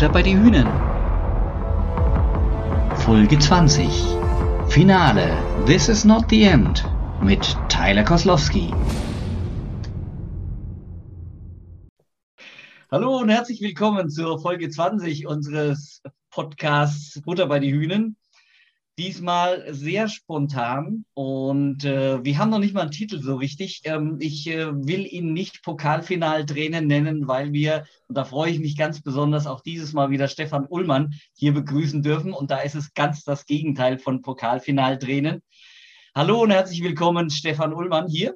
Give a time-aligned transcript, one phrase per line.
[0.00, 0.66] Butter bei die Hühnen.
[3.04, 3.86] Folge 20.
[4.70, 5.36] Finale
[5.66, 6.82] This is not the end
[7.22, 8.72] mit Tyler Koslowski.
[12.90, 18.16] Hallo und herzlich willkommen zur Folge 20 unseres Podcasts Butter bei die Hühnen.
[19.00, 23.80] Diesmal sehr spontan und äh, wir haben noch nicht mal einen Titel so richtig.
[23.84, 28.76] Ähm, ich äh, will ihn nicht Pokalfinaltränen nennen, weil wir, und da freue ich mich
[28.76, 32.34] ganz besonders, auch dieses Mal wieder Stefan Ullmann hier begrüßen dürfen.
[32.34, 35.42] Und da ist es ganz das Gegenteil von Pokalfinaltränen.
[36.14, 38.34] Hallo und herzlich willkommen, Stefan Ullmann hier.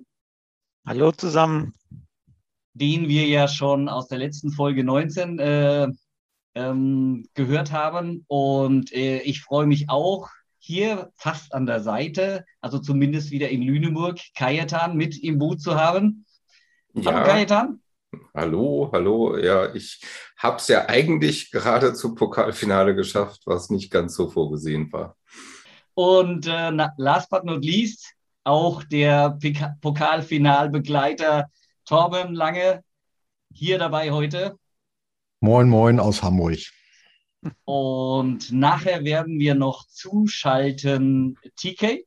[0.87, 1.75] Hallo zusammen.
[2.73, 5.89] Den wir ja schon aus der letzten Folge 19 äh,
[6.55, 8.25] ähm, gehört haben.
[8.29, 10.31] Und äh, ich freue mich auch,
[10.65, 15.75] hier fast an der Seite, also zumindest wieder in Lüneburg, Kajetan mit im Boot zu
[15.75, 16.25] haben.
[16.95, 17.13] Ja.
[17.13, 17.83] Hallo Kajetan.
[18.35, 19.37] Hallo, hallo.
[19.37, 20.01] Ja, ich
[20.39, 25.19] habe es ja eigentlich gerade zum Pokalfinale geschafft, was nicht ganz so vorgesehen war.
[25.93, 29.39] Und äh, last but not least, auch der
[29.83, 31.51] Pokalfinalbegleiter
[31.85, 32.83] Torben Lange
[33.53, 34.57] hier dabei heute.
[35.41, 36.59] Moin, moin aus Hamburg.
[37.65, 42.05] Und nachher werden wir noch zuschalten TK.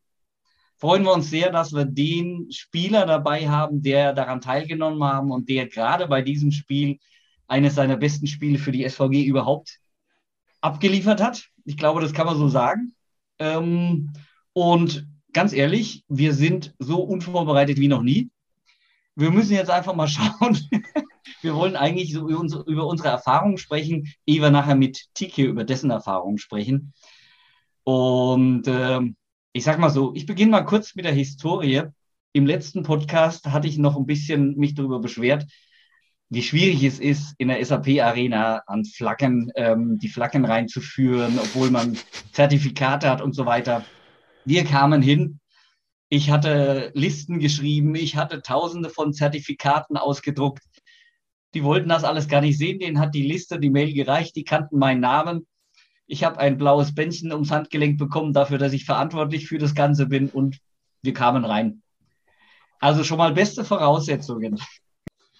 [0.77, 5.49] Freuen wir uns sehr, dass wir den Spieler dabei haben, der daran teilgenommen haben und
[5.49, 6.99] der gerade bei diesem Spiel
[7.47, 9.79] eines seiner besten Spiele für die SVG überhaupt
[10.61, 11.47] abgeliefert hat.
[11.65, 12.93] Ich glaube, das kann man so sagen.
[13.39, 14.13] Ähm,
[14.53, 18.29] und ganz ehrlich, wir sind so unvorbereitet wie noch nie.
[19.15, 20.59] Wir müssen jetzt einfach mal schauen,
[21.41, 25.89] wir wollen eigentlich so über unsere, Erfahrungen sprechen, ehe wir nachher mit Tike über dessen
[25.89, 26.93] Erfahrungen sprechen.
[27.83, 29.01] Und äh,
[29.53, 31.83] ich sag mal so, ich beginne mal kurz mit der Historie.
[32.33, 35.45] Im letzten Podcast hatte ich noch ein bisschen mich darüber beschwert,
[36.29, 41.97] wie schwierig es ist, in der SAP-Arena an Flaggen, ähm, die Flaggen reinzuführen, obwohl man
[42.33, 43.85] Zertifikate hat und so weiter.
[44.43, 45.39] Wir kamen hin.
[46.09, 50.63] Ich hatte Listen geschrieben, ich hatte tausende von Zertifikaten ausgedruckt.
[51.57, 52.77] Die wollten das alles gar nicht sehen.
[52.77, 54.35] Denen hat die Liste, die Mail gereicht.
[54.35, 55.47] Die kannten meinen Namen.
[56.05, 60.05] Ich habe ein blaues Bändchen ums Handgelenk bekommen dafür, dass ich verantwortlich für das Ganze
[60.05, 60.59] bin und
[61.01, 61.81] wir kamen rein.
[62.79, 64.61] Also schon mal beste Voraussetzungen.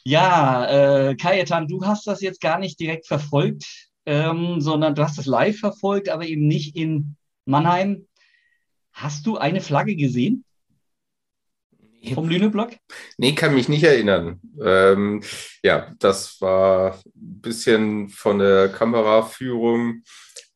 [0.04, 0.66] Ja,
[1.10, 5.26] äh, Kajetan, du hast das jetzt gar nicht direkt verfolgt, ähm, sondern du hast es
[5.26, 8.08] live verfolgt, aber eben nicht in Mannheim.
[8.94, 10.46] Hast du eine Flagge gesehen?
[12.14, 12.72] Vom Lüneblock?
[13.18, 14.40] Nee, kann mich nicht erinnern.
[14.64, 15.22] Ähm,
[15.64, 20.04] ja, das war ein bisschen von der Kameraführung.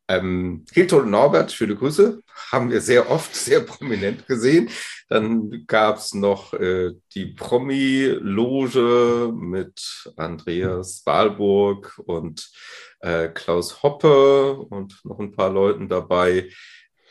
[0.08, 4.70] Ähm, Hilton und Norbert, schöne Grüße, haben wir sehr oft, sehr prominent gesehen.
[5.08, 12.52] Dann gab es noch äh, die Promi-Loge mit Andreas Wahlburg und
[13.00, 16.50] äh, Klaus Hoppe und noch ein paar Leuten dabei.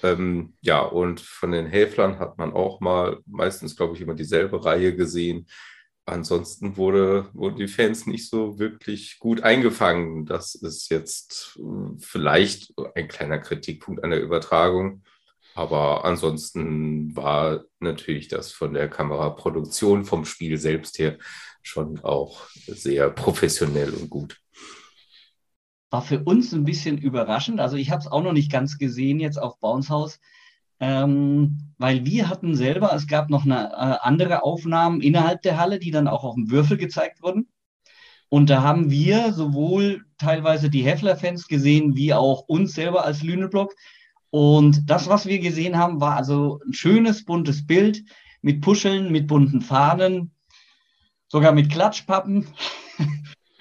[0.02, 4.64] Ähm, ja, und von den Häflern hat man auch mal meistens, glaube ich, immer dieselbe
[4.64, 5.46] Reihe gesehen.
[6.06, 10.26] Ansonsten wurde, wurden die Fans nicht so wirklich gut eingefangen.
[10.26, 15.02] Das ist jetzt äh, vielleicht ein kleiner Kritikpunkt an der Übertragung.
[15.54, 21.18] Aber ansonsten war natürlich das von der Kameraproduktion, vom Spiel selbst her
[21.62, 24.40] schon auch sehr professionell und gut
[25.90, 27.60] war für uns ein bisschen überraschend.
[27.60, 30.20] Also ich habe es auch noch nicht ganz gesehen jetzt auf Bounce House,
[30.78, 35.78] ähm, weil wir hatten selber, es gab noch eine äh, andere Aufnahmen innerhalb der Halle,
[35.78, 37.48] die dann auch auf dem Würfel gezeigt wurden.
[38.28, 43.74] Und da haben wir sowohl teilweise die Heffler-Fans gesehen, wie auch uns selber als Lüneblock.
[44.30, 48.04] Und das, was wir gesehen haben, war also ein schönes, buntes Bild
[48.40, 50.32] mit Puscheln, mit bunten Fahnen,
[51.26, 52.46] sogar mit Klatschpappen.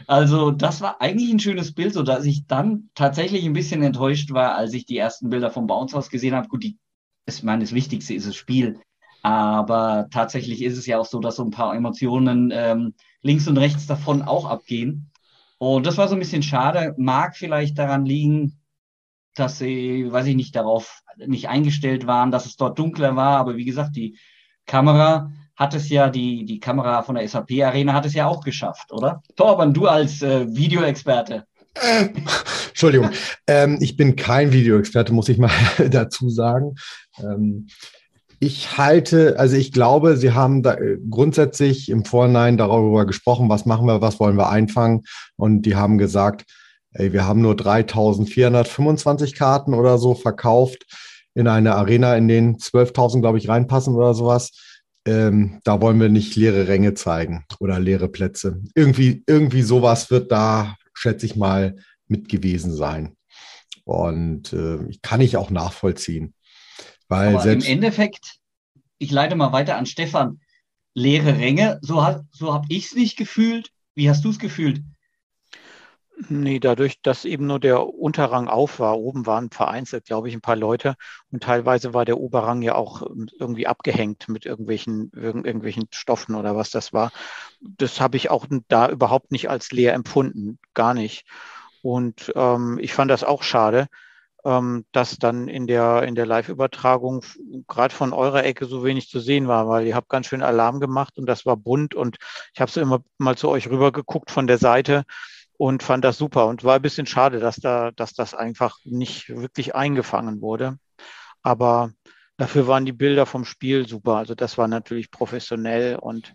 [0.09, 4.31] Also das war eigentlich ein schönes Bild, so dass ich dann tatsächlich ein bisschen enttäuscht
[4.31, 6.47] war, als ich die ersten Bilder vom Bounce House gesehen habe.
[6.47, 6.80] Gut, die,
[7.28, 8.80] ich meine, das Wichtigste ist das Spiel.
[9.22, 13.59] Aber tatsächlich ist es ja auch so, dass so ein paar Emotionen ähm, links und
[13.59, 15.11] rechts davon auch abgehen.
[15.59, 16.96] Und das war so ein bisschen schade.
[16.97, 18.59] Mag vielleicht daran liegen,
[19.35, 23.38] dass sie, weiß ich nicht, darauf nicht eingestellt waren, dass es dort dunkler war.
[23.38, 24.17] Aber wie gesagt, die
[24.66, 28.41] Kamera hat es ja, die, die Kamera von der SAP Arena hat es ja auch
[28.41, 29.22] geschafft, oder?
[29.35, 31.44] Torben, du als äh, Videoexperte.
[31.76, 32.09] Äh,
[32.70, 33.09] Entschuldigung,
[33.46, 35.52] ähm, ich bin kein Videoexperte, muss ich mal
[35.91, 36.76] dazu sagen.
[37.20, 37.67] Ähm,
[38.40, 43.66] ich halte, also ich glaube, Sie haben da äh, grundsätzlich im Vorhinein darüber gesprochen, was
[43.66, 45.03] machen wir, was wollen wir einfangen.
[45.35, 46.46] Und die haben gesagt,
[46.94, 50.85] ey, wir haben nur 3425 Karten oder so verkauft
[51.35, 54.52] in eine Arena, in denen 12.000, glaube ich, reinpassen oder sowas
[55.05, 58.61] ähm, da wollen wir nicht leere Ränge zeigen oder leere Plätze.
[58.75, 63.16] Irgendwie, irgendwie sowas wird da, schätze ich mal, mit gewesen sein.
[63.84, 66.34] Und äh, kann ich auch nachvollziehen.
[67.07, 68.37] Weil Aber im Endeffekt,
[68.97, 70.41] ich leite mal weiter an Stefan,
[70.93, 71.95] leere Ränge, so,
[72.31, 73.69] so habe ich es nicht gefühlt.
[73.95, 74.81] Wie hast du es gefühlt?
[76.27, 80.41] Nee, dadurch, dass eben nur der Unterrang auf war, oben waren vereinzelt, glaube ich, ein
[80.41, 80.95] paar Leute.
[81.31, 83.03] Und teilweise war der Oberrang ja auch
[83.39, 87.11] irgendwie abgehängt mit irgendwelchen, irgendwelchen Stoffen oder was das war.
[87.61, 91.25] Das habe ich auch da überhaupt nicht als leer empfunden, gar nicht.
[91.81, 93.87] Und ähm, ich fand das auch schade,
[94.43, 97.23] ähm, dass dann in der, in der Live-Übertragung
[97.67, 100.81] gerade von eurer Ecke so wenig zu sehen war, weil ihr habt ganz schön Alarm
[100.81, 101.95] gemacht und das war bunt.
[101.95, 102.17] Und
[102.53, 105.05] ich habe so immer mal zu euch rüber geguckt von der Seite
[105.59, 109.28] und fand das super und war ein bisschen schade, dass da, dass das einfach nicht
[109.28, 110.78] wirklich eingefangen wurde.
[111.44, 111.91] Aber
[112.38, 114.16] dafür waren die Bilder vom Spiel super.
[114.16, 116.34] Also das war natürlich professionell und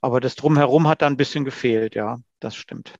[0.00, 2.94] aber das drumherum hat da ein bisschen gefehlt, ja, das stimmt.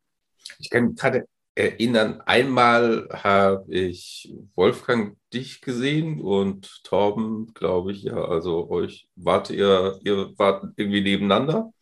[0.58, 1.24] Ich kann gerade
[1.54, 9.48] erinnern, einmal habe ich Wolfgang dich gesehen und Torben, glaube ich, ja, also euch, wart
[9.48, 11.72] ihr, ihr wart irgendwie nebeneinander?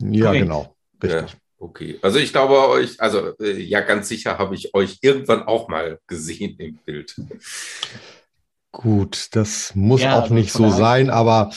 [0.00, 0.44] Ja, Correct.
[0.44, 1.32] genau, richtig.
[1.32, 5.42] Ja, okay, also ich glaube euch, also äh, ja, ganz sicher habe ich euch irgendwann
[5.42, 7.14] auch mal gesehen im Bild.
[8.72, 11.50] Gut, das muss ja, auch nicht so sein, aber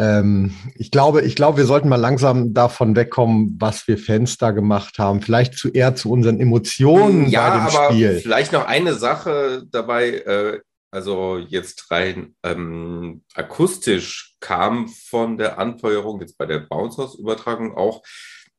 [0.00, 4.50] ähm, ich glaube, ich glaube, wir sollten mal langsam davon wegkommen, was wir Fans da
[4.50, 5.20] gemacht haben.
[5.20, 8.20] Vielleicht zu eher zu unseren Emotionen ja, bei dem aber Spiel.
[8.20, 10.10] Vielleicht noch eine Sache dabei.
[10.10, 10.60] Äh,
[10.92, 18.02] also jetzt rein ähm, akustisch kam von der Anfeuerung jetzt bei der Bounce-House-Übertragung auch hm,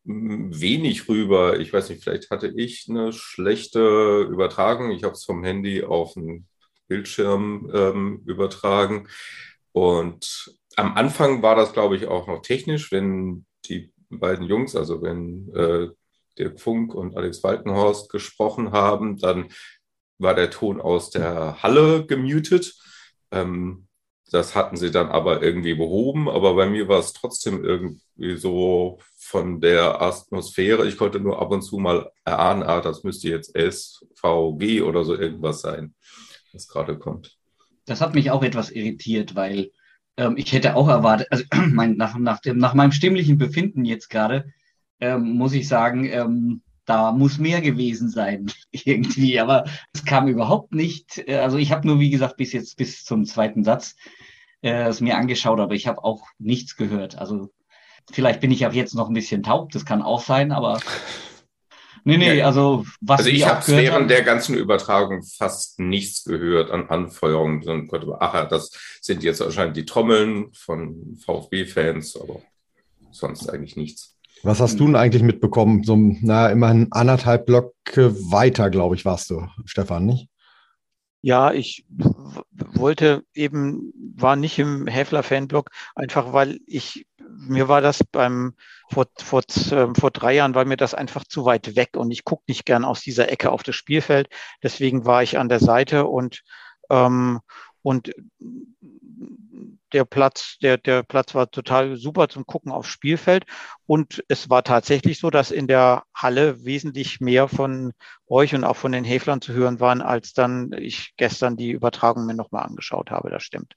[0.04, 1.60] wenig rüber.
[1.60, 4.92] Ich weiß nicht, vielleicht hatte ich eine schlechte Übertragung.
[4.92, 6.48] Ich habe es vom Handy auf den
[6.88, 9.08] Bildschirm ähm, übertragen.
[9.72, 15.02] Und am Anfang war das, glaube ich, auch noch technisch, wenn die beiden Jungs, also
[15.02, 15.90] wenn äh,
[16.38, 19.50] Dirk Funk und Alex Walkenhorst gesprochen haben, dann
[20.18, 22.76] war der Ton aus der Halle gemutet.
[23.32, 23.88] Ähm,
[24.32, 29.00] das hatten sie dann aber irgendwie behoben, aber bei mir war es trotzdem irgendwie so
[29.18, 30.88] von der Atmosphäre.
[30.88, 35.18] Ich konnte nur ab und zu mal erahnen, ah, das müsste jetzt SVG oder so
[35.18, 35.94] irgendwas sein,
[36.54, 37.38] was gerade kommt.
[37.86, 39.72] Das hat mich auch etwas irritiert, weil
[40.16, 44.10] ähm, ich hätte auch erwartet, also mein, nach, nach, dem, nach meinem stimmlichen Befinden jetzt
[44.10, 44.54] gerade,
[45.02, 46.62] ähm, muss ich sagen, ähm,
[46.92, 51.24] da muss mehr gewesen sein irgendwie, aber es kam überhaupt nicht.
[51.26, 53.96] Äh, also ich habe nur, wie gesagt, bis jetzt bis zum zweiten Satz
[54.62, 57.18] äh, es mir angeschaut, aber ich habe auch nichts gehört.
[57.18, 57.50] Also
[58.12, 60.80] vielleicht bin ich auch jetzt noch ein bisschen taub, das kann auch sein, aber
[62.04, 66.72] Nee, nee, also was Also ich habe während haben, der ganzen Übertragung fast nichts gehört
[66.72, 67.62] an Anfeuerungen.
[67.62, 68.72] Dann konnte ach, das
[69.02, 72.42] sind jetzt wahrscheinlich die Trommeln von VfB-Fans, aber
[73.12, 74.18] sonst eigentlich nichts.
[74.44, 75.84] Was hast du denn eigentlich mitbekommen?
[75.84, 80.30] So, na, immerhin anderthalb Blöcke weiter, glaube ich, warst du, Stefan, nicht?
[81.24, 81.86] Ja, ich
[82.74, 88.56] wollte eben, war nicht im Häfler-Fanblock, einfach weil ich, mir war das beim,
[88.90, 92.24] vor, vor, ähm, vor drei Jahren war mir das einfach zu weit weg und ich
[92.24, 94.30] gucke nicht gern aus dieser Ecke auf das Spielfeld.
[94.64, 96.42] Deswegen war ich an der Seite und,
[96.90, 97.40] ähm,
[97.84, 98.14] und
[99.94, 103.46] der Platz, der, der Platz war total super zum Gucken aufs Spielfeld.
[103.86, 107.94] Und es war tatsächlich so, dass in der Halle wesentlich mehr von
[108.28, 112.26] euch und auch von den Häflern zu hören waren, als dann ich gestern die Übertragung
[112.26, 113.30] mir nochmal angeschaut habe.
[113.30, 113.76] Das stimmt.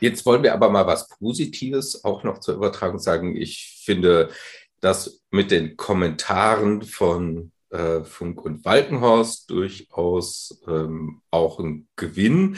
[0.00, 3.36] Jetzt wollen wir aber mal was Positives auch noch zur Übertragung sagen.
[3.36, 4.30] Ich finde
[4.80, 12.56] das mit den Kommentaren von äh, Funk und Walkenhorst durchaus ähm, auch ein Gewinn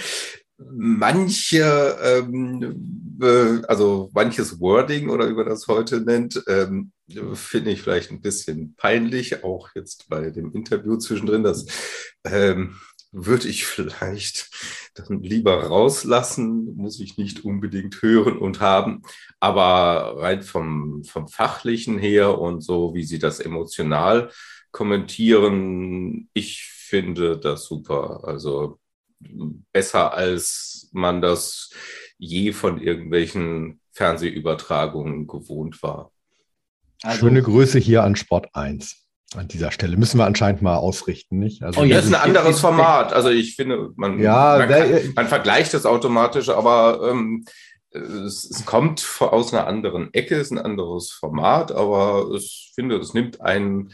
[0.73, 6.93] manche, ähm, äh, also manches Wording oder wie man das heute nennt, ähm,
[7.35, 11.43] finde ich vielleicht ein bisschen peinlich, auch jetzt bei dem Interview zwischendrin.
[11.43, 11.67] Das
[12.25, 12.77] ähm,
[13.13, 14.51] würde ich vielleicht
[14.95, 19.03] dann lieber rauslassen, muss ich nicht unbedingt hören und haben.
[19.41, 24.31] Aber rein vom, vom Fachlichen her und so, wie Sie das emotional
[24.71, 28.23] kommentieren, ich finde das super.
[28.25, 28.80] Also
[29.73, 31.71] besser, als man das
[32.19, 36.11] je von irgendwelchen Fernsehübertragungen gewohnt war.
[37.03, 38.97] Also, Schöne Grüße hier an Sport 1.
[39.37, 41.63] An dieser Stelle müssen wir anscheinend mal ausrichten, nicht?
[41.63, 43.13] Also oh, das ist ein anderes Format.
[43.13, 47.45] Also ich finde, man, ja, man, kann, man vergleicht das automatisch, aber ähm,
[47.91, 53.15] es, es, kommt aus einer anderen Ecke, ist ein anderes Format, aber ich finde, es
[53.15, 53.93] nimmt einen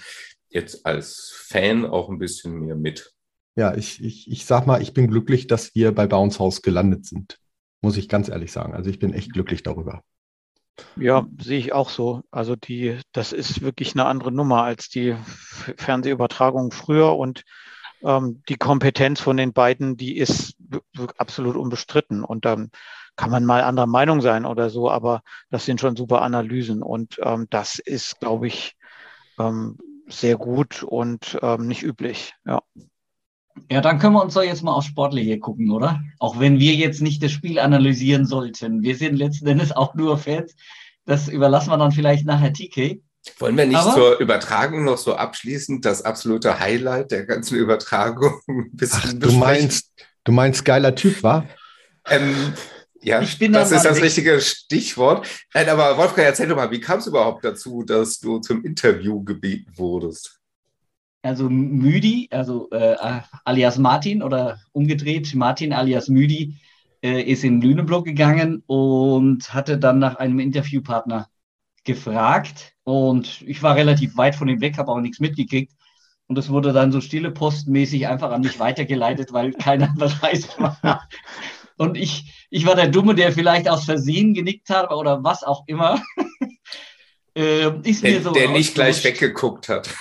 [0.48, 3.12] jetzt als Fan auch ein bisschen mehr mit.
[3.56, 7.06] Ja, ich, ich, ich sag mal, ich bin glücklich, dass wir bei Bounce House gelandet
[7.06, 7.38] sind.
[7.80, 8.74] Muss ich ganz ehrlich sagen.
[8.74, 10.02] Also ich bin echt glücklich darüber.
[10.96, 12.22] Ja, sehe ich auch so.
[12.30, 15.16] Also die, das ist wirklich eine andere Nummer als die
[15.78, 17.44] Fernsehübertragung früher und
[18.02, 20.56] ähm, die Kompetenz von den beiden, die ist
[21.16, 22.24] absolut unbestritten.
[22.24, 22.70] Und dann
[23.16, 27.18] kann man mal anderer Meinung sein oder so, aber das sind schon super Analysen und
[27.22, 28.76] ähm, das ist, glaube ich,
[29.38, 32.34] ähm, sehr gut und ähm, nicht üblich.
[32.44, 32.60] Ja.
[33.70, 36.00] Ja, dann können wir uns doch jetzt mal auf Sportliche gucken, oder?
[36.18, 38.82] Auch wenn wir jetzt nicht das Spiel analysieren sollten.
[38.82, 40.54] Wir sind letzten Endes auch nur Fans.
[41.04, 43.00] Das überlassen wir dann vielleicht nachher TK.
[43.38, 48.40] Wollen wir nicht Aber, zur Übertragung noch so abschließend das absolute Highlight der ganzen Übertragung
[48.48, 49.92] ein bisschen Ach, Du meinst,
[50.24, 51.46] du meinst geiler Typ, war?
[52.08, 52.52] Ähm,
[53.02, 55.26] ja, das ist das richtige Stichwort.
[55.54, 59.22] Nein, aber Wolfgang, erzähl doch mal, wie kam es überhaupt dazu, dass du zum Interview
[59.22, 60.35] gebeten wurdest?
[61.26, 62.96] Also Müdi, also äh,
[63.44, 66.54] alias Martin oder umgedreht, Martin alias Müdi,
[67.02, 71.28] äh, ist in Lüneburg gegangen und hatte dann nach einem Interviewpartner
[71.84, 72.74] gefragt.
[72.84, 75.72] Und ich war relativ weit von ihm weg, habe auch nichts mitgekriegt.
[76.28, 81.08] Und es wurde dann so stille postmäßig einfach an mich weitergeleitet, weil keiner bereit war.
[81.76, 85.64] Und ich, ich war der Dumme, der vielleicht aus Versehen genickt hat oder was auch
[85.66, 86.00] immer.
[87.36, 89.94] Äh, der, so der nicht gleich weggeguckt hat.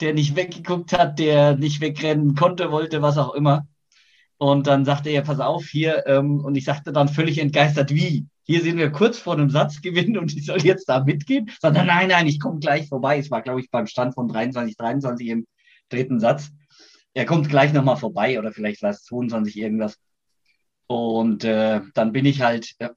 [0.00, 3.68] Der nicht weggeguckt hat, der nicht wegrennen konnte, wollte, was auch immer.
[4.38, 8.26] Und dann sagte er, pass auf, hier, ähm, und ich sagte dann völlig entgeistert, wie?
[8.42, 11.48] Hier sind wir kurz vor einem Satzgewinn und ich soll jetzt da mitgehen?
[11.62, 13.18] Sondern nein, nein, ich komme gleich vorbei.
[13.18, 15.46] Es war, glaube ich, beim Stand von 23, 23 im
[15.88, 16.50] dritten Satz.
[17.14, 19.96] Er kommt gleich nochmal vorbei oder vielleicht war es 22 irgendwas.
[20.88, 22.88] Und äh, dann bin ich halt äh,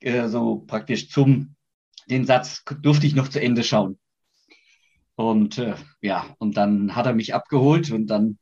[0.00, 1.56] äh, so praktisch zum,
[2.10, 3.98] den Satz durfte ich noch zu Ende schauen.
[5.14, 8.38] Und äh, ja, und dann hat er mich abgeholt und dann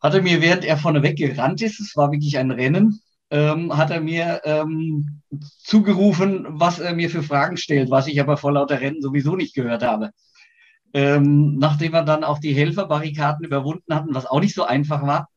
[0.00, 3.90] hat er mir, während er vorne weggerannt ist, es war wirklich ein Rennen, ähm, hat
[3.90, 5.22] er mir ähm,
[5.58, 9.54] zugerufen, was er mir für Fragen stellt, was ich aber vor lauter Rennen sowieso nicht
[9.54, 10.10] gehört habe.
[10.94, 15.28] Ähm, nachdem wir dann auch die Helferbarrikaden überwunden hatten, was auch nicht so einfach war,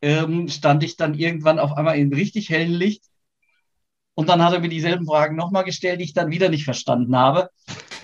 [0.00, 3.04] ähm, stand ich dann irgendwann auf einmal in richtig hellen Licht.
[4.14, 7.16] Und dann hat er mir dieselben Fragen nochmal gestellt, die ich dann wieder nicht verstanden
[7.16, 7.50] habe.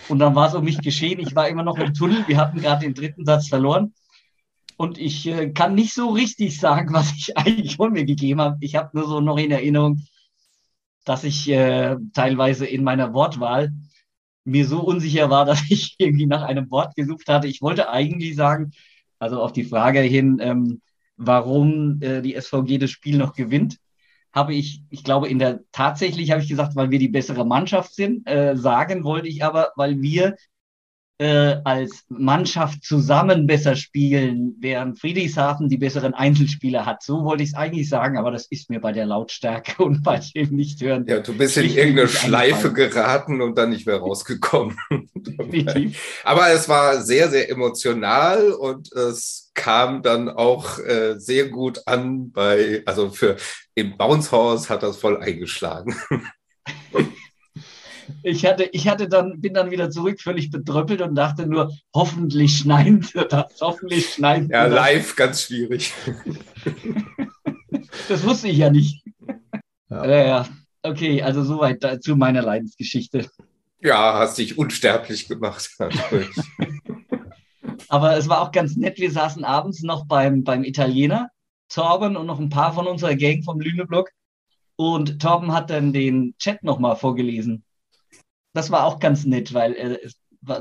[0.09, 1.21] Und dann war es um mich geschehen.
[1.21, 2.27] Ich war immer noch im Tunnel.
[2.27, 3.95] Wir hatten gerade den dritten Satz verloren.
[4.77, 8.57] Und ich äh, kann nicht so richtig sagen, was ich eigentlich von mir gegeben habe.
[8.61, 10.03] Ich habe nur so noch in Erinnerung,
[11.05, 13.73] dass ich äh, teilweise in meiner Wortwahl
[14.45, 17.47] mir so unsicher war, dass ich irgendwie nach einem Wort gesucht hatte.
[17.47, 18.73] Ich wollte eigentlich sagen,
[19.19, 20.81] also auf die Frage hin, ähm,
[21.17, 23.77] warum äh, die SVG das Spiel noch gewinnt,
[24.33, 27.95] habe ich, ich glaube, in der tatsächlich habe ich gesagt, weil wir die bessere Mannschaft
[27.95, 28.27] sind.
[28.29, 30.37] Äh, sagen wollte ich aber, weil wir
[31.21, 37.03] äh, als Mannschaft zusammen besser spielen, während Friedrichshafen die besseren Einzelspieler hat.
[37.03, 40.19] So wollte ich es eigentlich sagen, aber das ist mir bei der Lautstärke und bei
[40.35, 41.05] dem Nichthören.
[41.07, 44.79] Ja, du bist in irgendeine Schleife geraten und dann nicht mehr rausgekommen.
[46.25, 52.33] aber es war sehr, sehr emotional und es kam dann auch äh, sehr gut an
[52.33, 53.37] bei, also für
[53.75, 55.95] im Bounce House hat das voll eingeschlagen.
[58.23, 62.57] ich hatte, ich hatte dann, bin dann wieder zurück, völlig bedröppelt und dachte nur, hoffentlich
[62.57, 65.93] schneiden sie das, hoffentlich schneiden Ja, live ganz schwierig.
[68.09, 69.05] das wusste ich ja nicht.
[69.89, 70.07] Ja.
[70.07, 70.49] ja,
[70.83, 73.29] okay, also soweit zu meiner Leidensgeschichte.
[73.83, 75.71] Ja, hast dich unsterblich gemacht.
[77.89, 81.31] Aber es war auch ganz nett, wir saßen abends noch beim, beim Italiener,
[81.69, 84.13] Torben und noch ein paar von unserer Gang vom Lüneburg.
[84.77, 87.65] Und Torben hat dann den Chat nochmal vorgelesen
[88.53, 89.99] das war auch ganz nett, weil äh,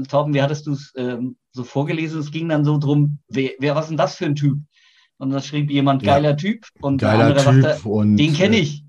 [0.08, 2.20] Torben, wie hattest du es ähm, so vorgelesen?
[2.20, 4.60] Es ging dann so drum, wer, wer was ist denn das für ein Typ?
[5.18, 6.66] Und da schrieb jemand, geiler ja, Typ.
[6.82, 8.84] Und geiler der andere typ sagte, und, den kenne äh, ich.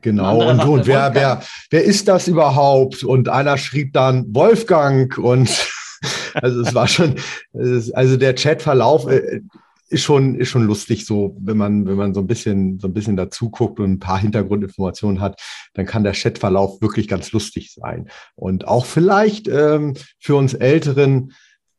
[0.00, 3.04] Genau, und, und, und wer, wer, wer ist das überhaupt?
[3.04, 5.48] Und einer schrieb dann Wolfgang und
[6.34, 7.16] also es war schon,
[7.52, 9.42] also der Chatverlauf, äh,
[9.88, 12.94] ist schon, ist schon lustig so, wenn man, wenn man so ein bisschen, so ein
[12.94, 15.40] bisschen dazu guckt und ein paar Hintergrundinformationen hat,
[15.74, 18.08] dann kann der Chatverlauf wirklich ganz lustig sein.
[18.34, 21.32] Und auch vielleicht ähm, für uns Älteren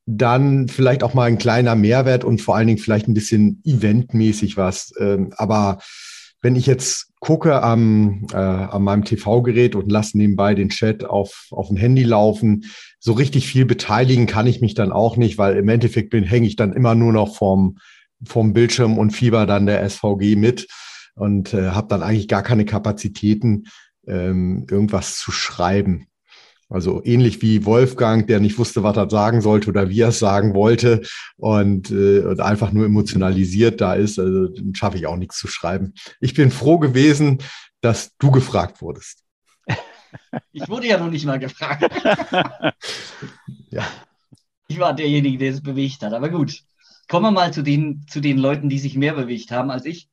[0.05, 4.55] dann vielleicht auch mal ein kleiner Mehrwert und vor allen Dingen vielleicht ein bisschen eventmäßig
[4.55, 4.93] was.
[4.99, 5.79] Ähm, aber
[6.41, 11.47] wenn ich jetzt gucke am, äh, an meinem TV-Gerät und lasse nebenbei den Chat auf,
[11.51, 12.65] auf dem Handy laufen,
[12.99, 16.47] so richtig viel beteiligen kann ich mich dann auch nicht, weil im Endeffekt bin, hänge
[16.47, 17.77] ich dann immer nur noch vorm,
[18.25, 20.67] vom Bildschirm und Fieber dann der SVG mit
[21.15, 23.65] und äh, habe dann eigentlich gar keine Kapazitäten,
[24.07, 26.07] ähm, irgendwas zu schreiben.
[26.69, 30.19] Also ähnlich wie Wolfgang, der nicht wusste, was er sagen sollte oder wie er es
[30.19, 31.01] sagen wollte
[31.37, 35.47] und, äh, und einfach nur emotionalisiert da ist, also dann schaffe ich auch nichts zu
[35.47, 35.93] schreiben.
[36.19, 37.37] Ich bin froh gewesen,
[37.79, 39.23] dass du gefragt wurdest.
[40.51, 41.83] Ich wurde ja noch nicht mal gefragt.
[43.69, 43.85] Ja.
[44.67, 46.13] Ich war derjenige, der es bewegt hat.
[46.13, 46.61] Aber gut,
[47.07, 50.09] kommen wir mal zu den, zu den Leuten, die sich mehr bewegt haben als ich.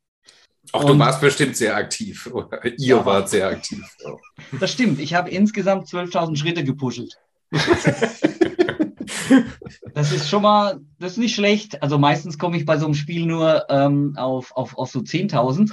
[0.72, 2.26] Auch du warst bestimmt sehr aktiv.
[2.32, 3.04] Oder ihr Ja.
[3.06, 3.84] wart sehr aktiv.
[4.04, 4.12] Ja.
[4.58, 4.98] Das stimmt.
[5.00, 7.16] Ich habe insgesamt 12.000 Schritte gepuschelt.
[9.94, 11.82] Das ist schon mal, das ist nicht schlecht.
[11.82, 15.70] Also meistens komme ich bei so einem Spiel nur ähm, auf, auf, auf so 10.000.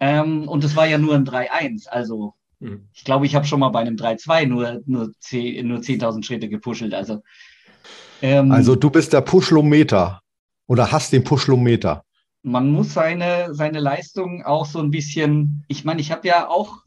[0.00, 1.88] Ähm, und das war ja nur ein 3-1.
[1.88, 2.88] Also Hm.
[2.94, 6.48] ich glaube, ich habe schon mal bei einem 3-2 nur, nur 10 nur 10.000 Schritte
[6.48, 6.94] gepuschelt.
[6.94, 7.22] Also,
[8.22, 10.21] ähm, Also du bist der Puschlometer
[10.66, 12.04] oder hast den Puschlometer.
[12.42, 16.82] man muss seine, seine Leistung auch so ein bisschen, ich meine, ich habe ja auch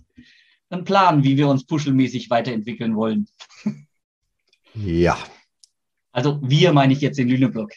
[0.69, 3.27] einen Plan, wie wir uns puschelmäßig weiterentwickeln wollen.
[4.73, 5.17] Ja.
[6.11, 7.73] Also wir meine ich jetzt in Lüneburg.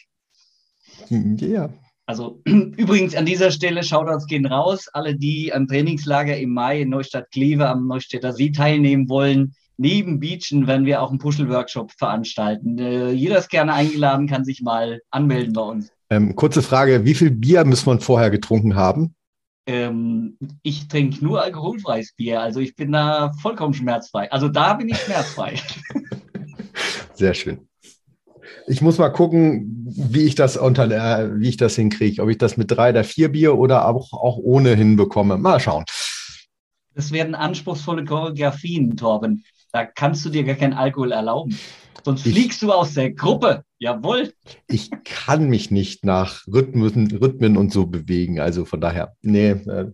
[1.09, 1.69] Ja.
[2.05, 4.87] Also übrigens an dieser Stelle Shoutouts gehen raus.
[4.91, 9.53] Alle, die am Trainingslager im Mai in Neustadt-Kleve am Neustädter See teilnehmen wollen.
[9.81, 12.77] Neben Beachen werden wir auch einen Puschel-Workshop veranstalten.
[12.77, 15.89] Äh, jeder ist gerne eingeladen, kann sich mal anmelden bei uns.
[16.09, 19.15] Ähm, kurze Frage, wie viel Bier muss man vorher getrunken haben?
[19.65, 24.29] Ähm, ich trinke nur alkoholfreies Bier, also ich bin da vollkommen schmerzfrei.
[24.33, 25.55] Also da bin ich schmerzfrei.
[27.13, 27.69] Sehr schön.
[28.67, 32.21] Ich muss mal gucken, wie ich das unter, äh, wie ich das hinkriege.
[32.21, 35.37] Ob ich das mit drei oder vier Bier oder auch, auch ohne hinbekomme.
[35.37, 35.85] Mal schauen.
[36.95, 39.45] Das werden anspruchsvolle Choreografien, Torben.
[39.71, 41.57] Da kannst du dir gar keinen Alkohol erlauben.
[42.03, 43.63] Sonst Ich- fliegst du aus der Gruppe.
[43.77, 44.33] Jawohl.
[44.67, 48.39] Ich kann mich nicht nach Rhythmen, Rhythmen und so bewegen.
[48.39, 49.91] Also von daher, nee, äh,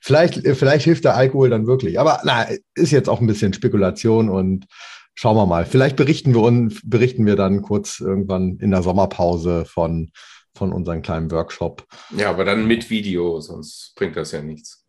[0.00, 1.98] vielleicht, äh, vielleicht hilft der Alkohol dann wirklich.
[1.98, 4.66] Aber na, ist jetzt auch ein bisschen Spekulation und
[5.14, 5.66] schauen wir mal.
[5.66, 10.10] Vielleicht berichten wir uns, berichten wir dann kurz irgendwann in der Sommerpause von,
[10.54, 11.84] von unserem kleinen Workshop.
[12.16, 14.84] ja, aber dann mit Video, sonst bringt das ja nichts.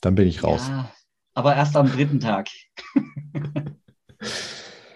[0.00, 0.62] Dann bin ich raus.
[0.68, 0.90] Ja,
[1.34, 2.48] aber erst am dritten Tag.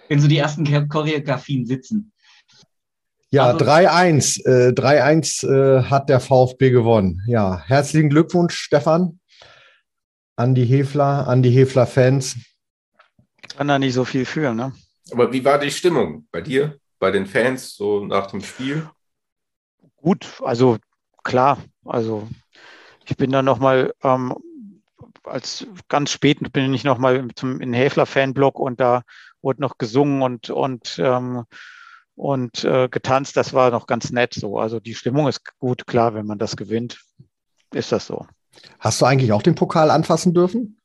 [0.08, 2.12] Wenn so die ersten Cho- Choreografien sitzen.
[3.30, 4.44] Ja, Also- 3-1.
[4.46, 7.22] Äh, 3-1 äh, hat der VfB gewonnen.
[7.26, 9.18] Ja, herzlichen Glückwunsch, Stefan.
[10.36, 12.36] An die Hefler, an die Hefler-Fans.
[13.56, 14.72] Kann da nicht so viel für, ne?
[15.10, 18.88] Aber wie war die Stimmung bei dir, bei den Fans, so nach dem Spiel?
[19.96, 20.76] Gut, also
[21.24, 22.28] klar, also
[23.08, 24.34] ich bin dann nochmal ähm,
[25.26, 29.02] als ganz spät bin ich nochmal zum in Häfler Fanblock und da
[29.42, 31.44] wurde noch gesungen und und ähm,
[32.14, 33.36] und äh, getanzt.
[33.36, 34.58] Das war noch ganz nett so.
[34.58, 37.00] Also die Stimmung ist gut, klar, wenn man das gewinnt,
[37.74, 38.26] ist das so.
[38.80, 40.80] Hast du eigentlich auch den Pokal anfassen dürfen?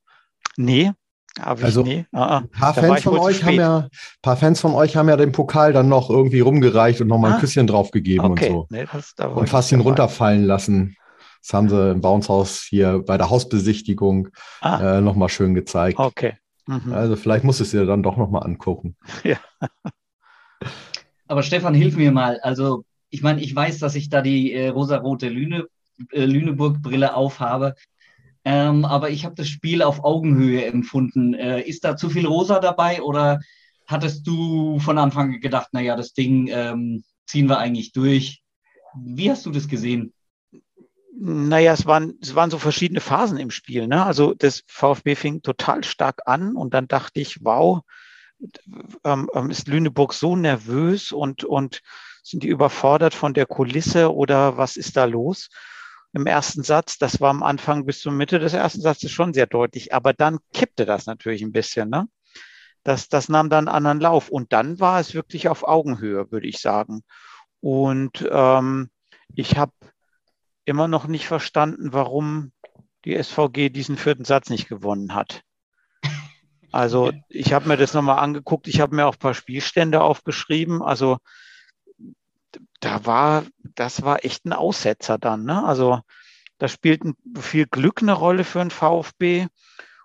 [0.58, 0.92] Nee,
[1.40, 2.06] Also, nie.
[2.12, 2.38] Ah, ah.
[2.40, 3.90] Ein paar Fans von euch haben ja, ein
[4.22, 7.38] paar Fans von euch haben ja den Pokal dann noch irgendwie rumgereicht und nochmal ein
[7.38, 7.40] Ah.
[7.40, 8.68] Küsschen draufgegeben Okay, und so.
[8.70, 9.90] nee, das, Und fast ihn dabei.
[9.92, 10.98] runterfallen lassen.
[11.42, 14.30] Das haben sie im Bouncehaus hier bei der Hausbesichtigung
[14.62, 15.98] Ah, äh, nochmal schön gezeigt.
[16.00, 16.34] okay.
[16.68, 16.94] Mhm.
[16.94, 18.96] Also vielleicht musst du es dir dann doch nochmal angucken.
[21.28, 22.40] Aber Stefan, hilf mir mal.
[22.42, 25.66] Also, ich meine, ich weiß, dass ich da die äh, rosarote Lüne,
[26.12, 27.76] äh, Lüneburg-Brille aufhabe.
[28.44, 31.34] Ähm, aber ich habe das Spiel auf Augenhöhe empfunden.
[31.34, 33.40] Äh, ist da zu viel Rosa dabei oder
[33.88, 38.42] hattest du von Anfang gedacht, naja, das Ding ähm, ziehen wir eigentlich durch?
[38.96, 40.12] Wie hast du das gesehen?
[41.14, 43.88] Naja, es waren, es waren so verschiedene Phasen im Spiel.
[43.88, 44.06] Ne?
[44.06, 47.82] Also das VfB fing total stark an und dann dachte ich, wow,
[49.04, 51.82] ähm, ähm, ist Lüneburg so nervös und, und
[52.24, 55.50] sind die überfordert von der Kulisse oder was ist da los?
[56.14, 59.48] Im ersten Satz, das war am Anfang bis zur Mitte des ersten Satzes schon sehr
[59.48, 61.90] deutlich, aber dann kippte das natürlich ein bisschen.
[61.90, 62.08] Ne?
[62.84, 66.48] Das, das nahm dann einen anderen Lauf und dann war es wirklich auf Augenhöhe, würde
[66.48, 67.04] ich sagen.
[67.62, 68.90] Und ähm,
[69.36, 69.72] ich habe
[70.66, 72.52] immer noch nicht verstanden, warum
[73.06, 75.44] die SVG diesen vierten Satz nicht gewonnen hat.
[76.74, 80.82] Also ich habe mir das nochmal angeguckt, ich habe mir auch ein paar Spielstände aufgeschrieben.
[80.82, 81.18] Also
[82.80, 83.44] da war,
[83.76, 85.44] das war echt ein Aussetzer dann.
[85.44, 85.66] Ne?
[85.66, 86.00] Also
[86.60, 89.48] da spielt ein, viel Glück eine Rolle für einen VfB.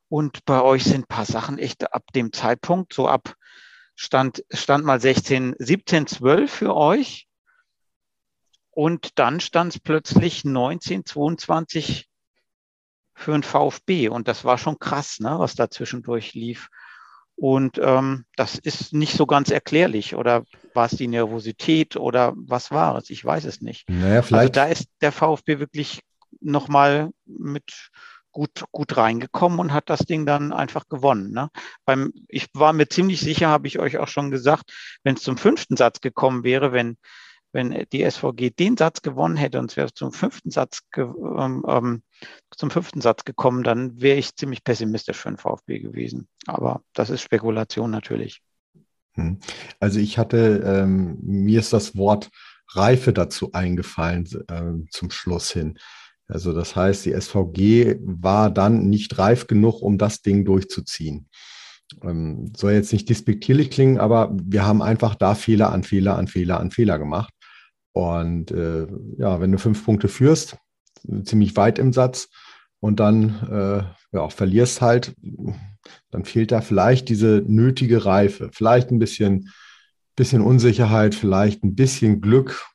[0.08, 3.36] Und bei euch sind ein paar Sachen echt ab dem Zeitpunkt, so ab
[3.96, 7.26] stand, stand mal 16, 17, 12 für euch.
[8.76, 12.10] Und dann stand es plötzlich 19, 22
[13.14, 14.10] für ein VfB.
[14.10, 16.68] Und das war schon krass, ne, was da zwischendurch lief.
[17.36, 20.14] Und ähm, das ist nicht so ganz erklärlich.
[20.14, 23.08] Oder war es die Nervosität oder was war es?
[23.08, 23.88] Ich weiß es nicht.
[23.88, 24.56] Naja, Also vielleicht.
[24.56, 26.02] da ist der VfB wirklich
[26.42, 27.88] nochmal mit
[28.30, 31.32] gut, gut reingekommen und hat das Ding dann einfach gewonnen.
[31.32, 31.48] Ne?
[31.86, 34.70] Beim, ich war mir ziemlich sicher, habe ich euch auch schon gesagt,
[35.02, 36.98] wenn es zum fünften Satz gekommen wäre, wenn,
[37.56, 42.02] wenn die SVG den Satz gewonnen hätte und es wäre zum fünften Satz, ähm, ähm,
[42.54, 46.28] zum fünften Satz gekommen, dann wäre ich ziemlich pessimistisch für den VfB gewesen.
[46.46, 48.42] Aber das ist Spekulation natürlich.
[49.14, 49.38] Hm.
[49.80, 52.28] Also ich hatte, ähm, mir ist das Wort
[52.74, 55.78] Reife dazu eingefallen äh, zum Schluss hin.
[56.28, 61.28] Also das heißt, die SVG war dann nicht reif genug, um das Ding durchzuziehen.
[62.02, 66.26] Ähm, soll jetzt nicht despektierlich klingen, aber wir haben einfach da Fehler an Fehler an
[66.26, 67.32] Fehler an Fehler gemacht.
[67.96, 70.58] Und äh, ja, wenn du fünf Punkte führst,
[71.24, 72.28] ziemlich weit im Satz
[72.78, 75.16] und dann äh, ja, verlierst halt,
[76.10, 79.50] dann fehlt da vielleicht diese nötige Reife, vielleicht ein bisschen,
[80.14, 82.66] bisschen Unsicherheit, vielleicht ein bisschen Glück,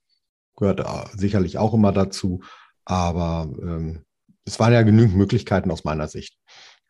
[0.57, 0.83] gehört
[1.15, 2.41] sicherlich auch immer dazu.
[2.85, 4.03] Aber ähm,
[4.43, 6.35] es waren ja genügend Möglichkeiten aus meiner Sicht,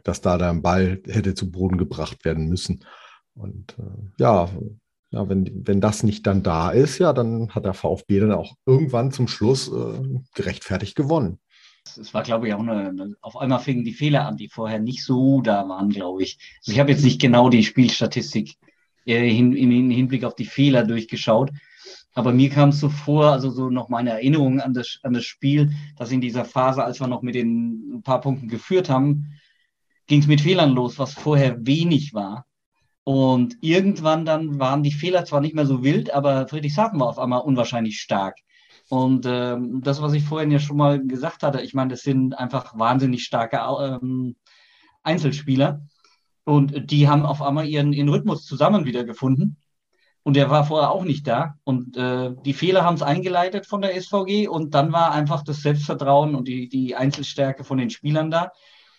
[0.06, 2.86] dass da der Ball hätte zu Boden gebracht werden müssen.
[3.34, 4.50] Und äh, ja,
[5.12, 8.56] ja wenn, wenn das nicht dann da ist, ja, dann hat der VfB dann auch
[8.65, 11.39] irgendwann zum Schluss äh, gerechtfertigt gewonnen.
[11.84, 14.80] Es war, glaube ich, auch eine, eine, auf einmal fingen die Fehler an, die vorher
[14.80, 16.38] nicht so da waren, glaube ich.
[16.60, 18.56] Also ich habe jetzt nicht genau die Spielstatistik
[19.06, 21.52] äh, hin, im Hinblick auf die Fehler durchgeschaut.
[22.13, 25.24] Aber mir kam es so vor, also so noch meine Erinnerung an das, an das
[25.24, 29.34] Spiel, dass in dieser Phase, als wir noch mit den ein paar Punkten geführt haben,
[30.08, 32.45] ging es mit Fehlern los, was vorher wenig war.
[33.04, 37.20] Und irgendwann dann waren die Fehler zwar nicht mehr so wild, aber Friedrichshafen war auf
[37.20, 38.38] einmal unwahrscheinlich stark.
[38.90, 42.38] Und ähm, das, was ich vorhin ja schon mal gesagt hatte, ich meine, das sind
[42.38, 44.36] einfach wahnsinnig starke ähm,
[45.04, 45.82] Einzelspieler.
[46.44, 49.58] Und die haben auf einmal ihren, ihren Rhythmus zusammen wiedergefunden.
[50.24, 51.56] Und der war vorher auch nicht da.
[51.64, 55.62] Und äh, die Fehler haben es eingeleitet von der SVG und dann war einfach das
[55.62, 58.52] Selbstvertrauen und die, die Einzelstärke von den Spielern da.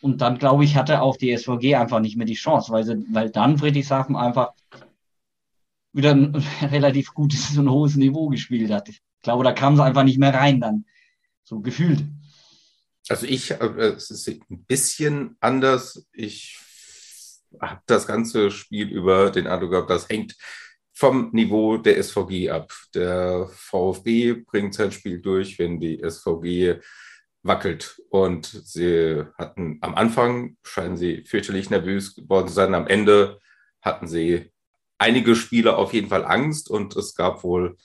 [0.03, 3.07] Und dann, glaube ich, hatte auch die SVG einfach nicht mehr die Chance, weil, sie,
[3.13, 4.51] weil dann Friedrichshafen einfach
[5.93, 8.89] wieder ein relativ gutes und hohes Niveau gespielt hat.
[8.89, 10.87] Ich glaube, da kam sie einfach nicht mehr rein dann.
[11.45, 12.05] So gefühlt.
[13.09, 16.05] Also ich, äh, es ist ein bisschen anders.
[16.13, 16.59] Ich
[17.61, 20.37] habe das ganze Spiel über den Eindruck gehabt, das hängt
[20.93, 22.73] vom Niveau der SVG ab.
[22.93, 26.81] Der VfB bringt sein Spiel durch, wenn die SVG
[27.43, 28.01] wackelt.
[28.11, 32.75] Und sie hatten am Anfang, scheinen sie fürchterlich nervös geworden zu sein.
[32.75, 33.39] Am Ende
[33.81, 34.53] hatten sie
[34.99, 37.77] einige Spieler auf jeden Fall Angst und es gab wohl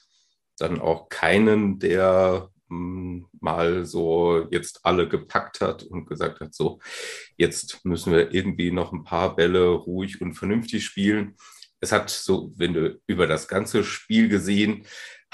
[0.59, 6.79] dann auch keinen, der hm, mal so jetzt alle gepackt hat und gesagt hat, so,
[7.37, 11.35] jetzt müssen wir irgendwie noch ein paar Bälle ruhig und vernünftig spielen
[11.79, 14.85] es hat so, wenn du über das ganze Spiel gesehen,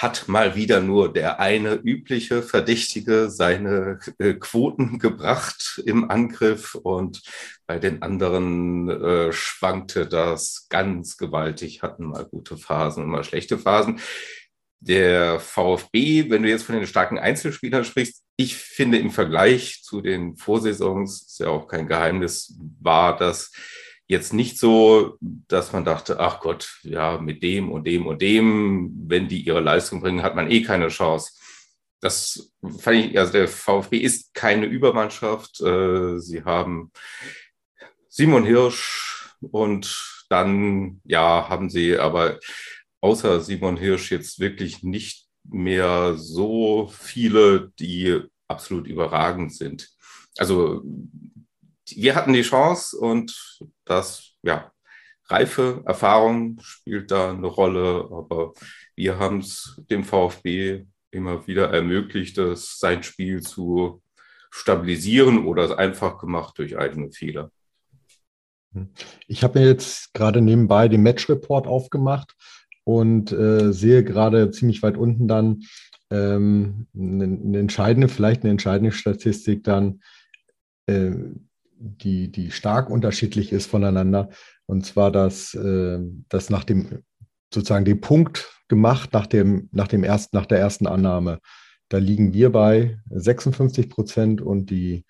[0.03, 7.21] hat mal wieder nur der eine übliche Verdächtige seine äh, Quoten gebracht im Angriff und
[7.65, 13.57] bei den anderen äh, schwankte das ganz gewaltig, hatten mal gute Phasen und mal schlechte
[13.57, 14.01] Phasen.
[14.81, 20.01] Der VfB, wenn du jetzt von den starken Einzelspielern sprichst, ich finde im Vergleich zu
[20.01, 23.53] den Vorsaisons, ist ja auch kein Geheimnis, war das
[24.07, 28.93] jetzt nicht so, dass man dachte, ach Gott, ja, mit dem und dem und dem,
[29.07, 31.31] wenn die ihre Leistung bringen, hat man eh keine Chance.
[32.01, 35.61] Das fand ich, also der VfB ist keine Übermannschaft.
[35.61, 36.91] Äh, sie haben
[38.09, 42.39] Simon Hirsch und dann, ja, haben sie aber
[43.01, 49.89] außer Simon Hirsch jetzt wirklich nicht mehr so viele, die absolut überragend sind.
[50.37, 50.83] Also
[51.97, 54.71] wir hatten die Chance und das, ja,
[55.27, 58.53] Reife, Erfahrung spielt da eine Rolle, aber
[58.95, 64.01] wir haben es dem VfB immer wieder ermöglicht, das, sein Spiel zu
[64.51, 67.51] stabilisieren oder es einfach gemacht durch eigene Fehler.
[69.27, 72.35] Ich habe mir jetzt gerade nebenbei den Match-Report aufgemacht
[72.83, 75.63] und äh, sehe gerade ziemlich weit unten dann
[76.09, 80.01] ähm, eine, eine, entscheidende, vielleicht eine entscheidende Statistik dann,
[80.87, 81.11] äh,
[81.83, 84.29] die, die stark unterschiedlich ist voneinander.
[84.65, 87.03] Und zwar, dass, äh, dass nach dem
[87.53, 91.39] sozusagen den Punkt gemacht nach dem, nach dem ersten, nach der ersten Annahme.
[91.89, 95.05] Da liegen wir bei 56 Prozent und die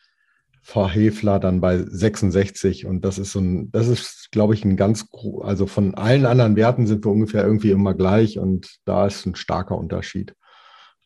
[0.61, 2.85] Frau Hefler dann bei 66.
[2.85, 5.05] Und das ist so ein, das ist, glaube ich, ein ganz,
[5.41, 9.35] also von allen anderen Werten sind wir ungefähr irgendwie immer gleich und da ist ein
[9.35, 10.35] starker Unterschied.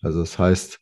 [0.02, 0.80] Also das heißt,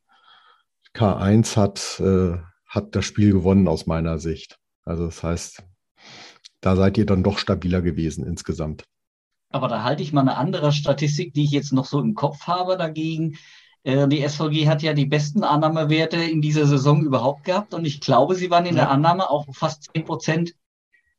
[0.94, 4.60] K1 hat, äh, hat das Spiel gewonnen aus meiner Sicht.
[4.86, 5.64] Also das heißt,
[6.62, 8.86] da seid ihr dann doch stabiler gewesen insgesamt.
[9.50, 12.48] Aber da halte ich mal eine andere Statistik, die ich jetzt noch so im Kopf
[12.48, 13.38] habe dagegen.
[13.84, 18.02] Äh, die SVG hat ja die besten Annahmewerte in dieser Saison überhaupt gehabt und ich
[18.02, 18.84] glaube, sie waren in ja.
[18.84, 20.56] der Annahme auch fast 10 Prozent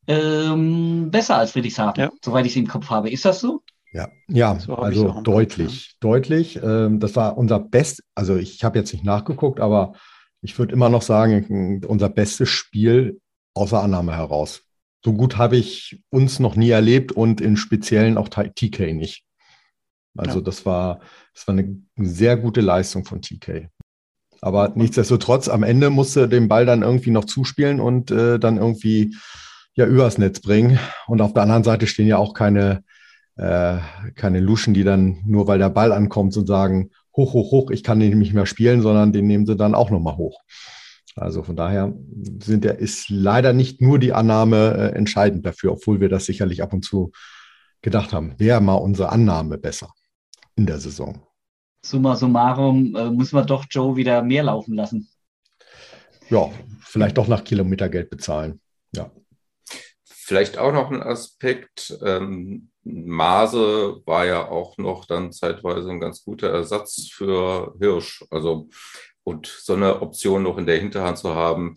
[0.09, 2.11] ähm, besser als Friedrichshafen, ja.
[2.23, 3.11] soweit ich es im Kopf habe.
[3.11, 3.63] Ist das so?
[3.93, 5.97] Ja, ja so also deutlich, Kopf, ja.
[6.01, 6.61] deutlich.
[6.63, 9.95] Ähm, das war unser Best, also ich habe jetzt nicht nachgeguckt, aber
[10.43, 13.21] ich würde immer noch sagen, unser bestes Spiel
[13.57, 14.63] außer Annahme heraus.
[15.05, 19.25] So gut habe ich uns noch nie erlebt und in Speziellen auch TK nicht.
[20.17, 20.45] Also ja.
[20.45, 21.01] das war,
[21.35, 23.69] das war eine sehr gute Leistung von TK.
[24.41, 29.17] Aber nichtsdestotrotz, am Ende musste den Ball dann irgendwie noch zuspielen und äh, dann irgendwie
[29.75, 30.79] ja übers Netz bringen.
[31.07, 32.83] Und auf der anderen Seite stehen ja auch keine,
[33.37, 33.79] äh,
[34.15, 37.83] keine Luschen, die dann nur weil der Ball ankommt und sagen, hoch, hoch, hoch, ich
[37.83, 40.41] kann den nicht mehr spielen, sondern den nehmen sie dann auch nochmal hoch.
[41.17, 41.95] Also von daher
[42.43, 46.63] sind der, ist leider nicht nur die Annahme äh, entscheidend dafür, obwohl wir das sicherlich
[46.63, 47.11] ab und zu
[47.81, 48.35] gedacht haben.
[48.39, 49.93] Wäre mal unsere Annahme besser
[50.57, 51.23] in der Saison.
[51.83, 55.09] Summa summarum äh, muss man doch Joe wieder mehr laufen lassen.
[56.29, 56.51] Ja,
[56.81, 58.61] vielleicht doch nach Kilometergeld bezahlen.
[58.93, 59.11] Ja.
[60.05, 61.97] Vielleicht auch noch ein Aspekt.
[62.03, 68.25] Ähm, Maase war ja auch noch dann zeitweise ein ganz guter Ersatz für Hirsch.
[68.31, 68.69] Also
[69.27, 71.77] und so eine Option noch in der Hinterhand zu haben,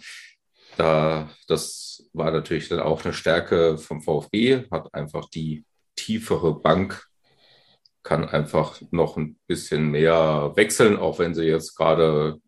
[0.78, 7.08] da das war natürlich dann auch eine Stärke vom VfB, hat einfach die tiefere Bank,
[8.04, 12.40] kann einfach noch ein bisschen mehr wechseln, auch wenn sie jetzt gerade,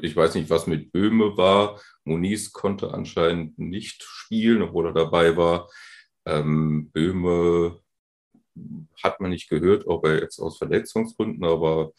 [0.00, 1.80] ich weiß nicht, was mit Böhme war.
[2.04, 5.68] Moniz konnte anscheinend nicht spielen, obwohl er dabei war.
[6.26, 7.80] Ähm, Böhme
[9.02, 11.90] hat man nicht gehört, ob er jetzt aus Verletzungsgründen, aber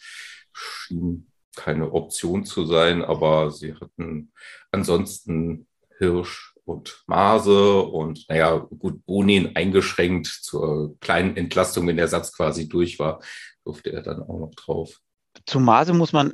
[0.53, 4.31] schien keine Option zu sein, aber sie hatten
[4.71, 12.35] ansonsten Hirsch und Maase und naja, gut, Bonin eingeschränkt zur kleinen Entlastung, wenn der Satz
[12.35, 13.21] quasi durch war,
[13.63, 14.99] durfte er dann auch noch drauf.
[15.45, 16.33] Zu Maase muss man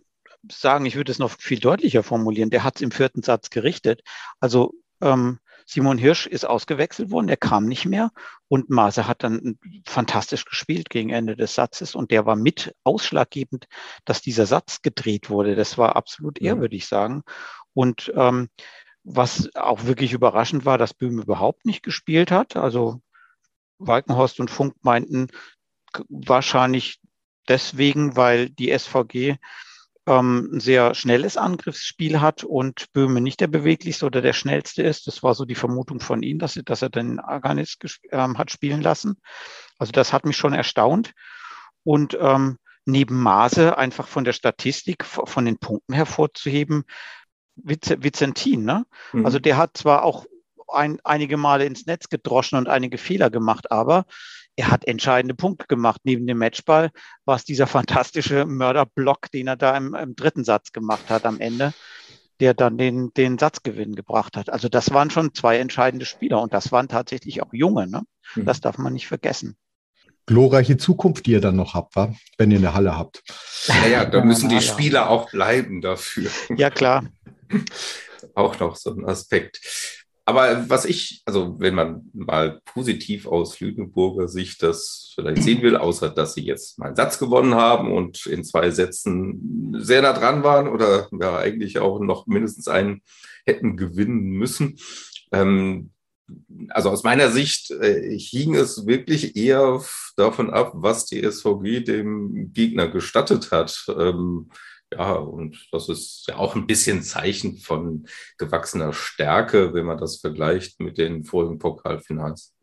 [0.50, 2.50] sagen, ich würde es noch viel deutlicher formulieren.
[2.50, 4.02] Der hat es im vierten Satz gerichtet.
[4.40, 5.40] Also ähm,
[5.72, 8.12] Simon Hirsch ist ausgewechselt worden, der kam nicht mehr
[8.50, 13.68] und Maase hat dann fantastisch gespielt gegen Ende des Satzes und der war mit ausschlaggebend,
[14.04, 15.56] dass dieser Satz gedreht wurde.
[15.56, 17.24] Das war absolut eher, würde ich sagen.
[17.74, 18.50] Und ähm,
[19.06, 22.58] was auch wirklich überraschend war, dass Böhm überhaupt nicht gespielt hat.
[22.58, 23.02] Also
[23.80, 25.28] Walkenhorst und Funk meinten
[26.10, 27.00] wahrscheinlich
[27.48, 29.38] deswegen, weil die SVG
[30.08, 35.08] ähm, ein sehr schnelles Angriffsspiel hat und Böhme nicht der beweglichste oder der schnellste ist.
[35.08, 37.78] Das war so die Vermutung von ihm, dass, er, dass er den Aganis
[38.12, 39.18] ähm, hat spielen lassen.
[39.78, 41.14] Also das hat mich schon erstaunt.
[41.84, 46.84] Und ähm, neben Maße einfach von der Statistik, von den Punkten hervorzuheben,
[47.56, 48.64] Vizentin.
[48.64, 48.86] Ne?
[49.14, 49.26] Mhm.
[49.26, 50.26] Also der hat zwar auch
[50.68, 54.06] ein, einige Male ins Netz gedroschen und einige Fehler gemacht, aber
[54.62, 56.02] er hat entscheidende Punkte gemacht.
[56.04, 56.92] Neben dem Matchball
[57.26, 61.40] war es dieser fantastische Mörderblock, den er da im, im, dritten Satz gemacht hat am
[61.40, 61.74] Ende,
[62.40, 64.52] der dann den, den Satzgewinn gebracht hat.
[64.52, 67.88] Also das waren schon zwei entscheidende Spieler und das waren tatsächlich auch junge.
[67.88, 68.04] Ne?
[68.36, 68.46] Mhm.
[68.46, 69.56] Das darf man nicht vergessen.
[70.28, 72.14] Glorreiche Zukunft, die ihr dann noch habt, wa?
[72.38, 73.24] wenn ihr eine Halle habt.
[73.68, 76.30] Naja, da müssen die Spieler auch bleiben dafür.
[76.56, 77.06] Ja, klar.
[78.36, 80.01] auch noch so ein Aspekt.
[80.32, 85.76] Aber was ich, also wenn man mal positiv aus Lüneburger Sicht das vielleicht sehen will,
[85.76, 90.14] außer dass sie jetzt mal einen Satz gewonnen haben und in zwei Sätzen sehr nah
[90.14, 93.02] dran waren oder ja eigentlich auch noch mindestens einen
[93.46, 94.78] hätten gewinnen müssen.
[95.34, 95.92] Ähm,
[96.70, 99.82] also aus meiner Sicht äh, hing es wirklich eher
[100.16, 103.86] davon ab, was die SVG dem Gegner gestattet hat.
[104.00, 104.50] Ähm,
[104.94, 108.06] ja, und das ist ja auch ein bisschen Zeichen von
[108.38, 112.54] gewachsener Stärke, wenn man das vergleicht mit den vorigen Pokalfinals.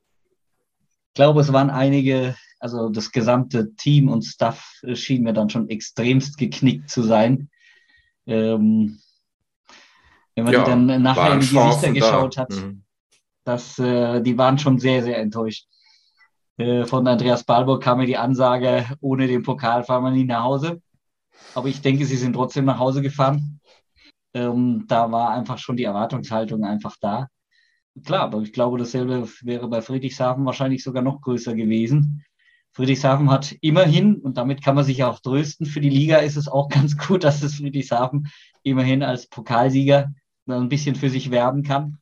[1.08, 5.68] Ich glaube, es waren einige, also das gesamte Team und Staff schien mir dann schon
[5.68, 7.50] extremst geknickt zu sein.
[8.26, 9.00] Ähm,
[10.34, 12.42] wenn man ja, dann nachher in die Gesichter geschaut da.
[12.42, 12.84] hat, mhm.
[13.44, 15.66] dass, äh, die waren schon sehr, sehr enttäuscht.
[16.58, 20.44] Äh, von Andreas Balburg kam mir die Ansage, ohne den Pokal fahren wir nie nach
[20.44, 20.80] Hause.
[21.54, 23.60] Aber ich denke, sie sind trotzdem nach Hause gefahren.
[24.34, 27.28] Ähm, da war einfach schon die Erwartungshaltung einfach da.
[28.04, 32.24] Klar, aber ich glaube, dasselbe wäre bei Friedrichshafen wahrscheinlich sogar noch größer gewesen.
[32.72, 36.48] Friedrichshafen hat immerhin, und damit kann man sich auch trösten, für die Liga ist es
[36.48, 38.28] auch ganz gut, dass es Friedrichshafen
[38.62, 40.12] immerhin als Pokalsieger
[40.46, 41.98] ein bisschen für sich werben kann.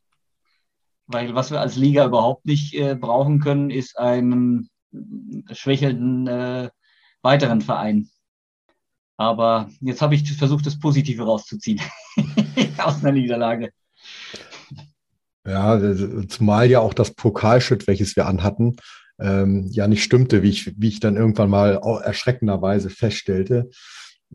[1.07, 4.69] Weil was wir als Liga überhaupt nicht äh, brauchen können, ist einen
[5.53, 6.71] schwächelnden äh,
[7.23, 8.11] weiteren Verein.
[9.17, 11.81] Aber jetzt habe ich versucht, das Positive rauszuziehen
[12.79, 13.71] aus einer Niederlage.
[15.47, 15.81] Ja,
[16.29, 18.77] zumal ja auch das Pokalschritt, welches wir anhatten,
[19.19, 23.71] ähm, ja nicht stimmte, wie ich, wie ich dann irgendwann mal erschreckenderweise feststellte.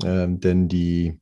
[0.04, 1.20] Ähm, denn die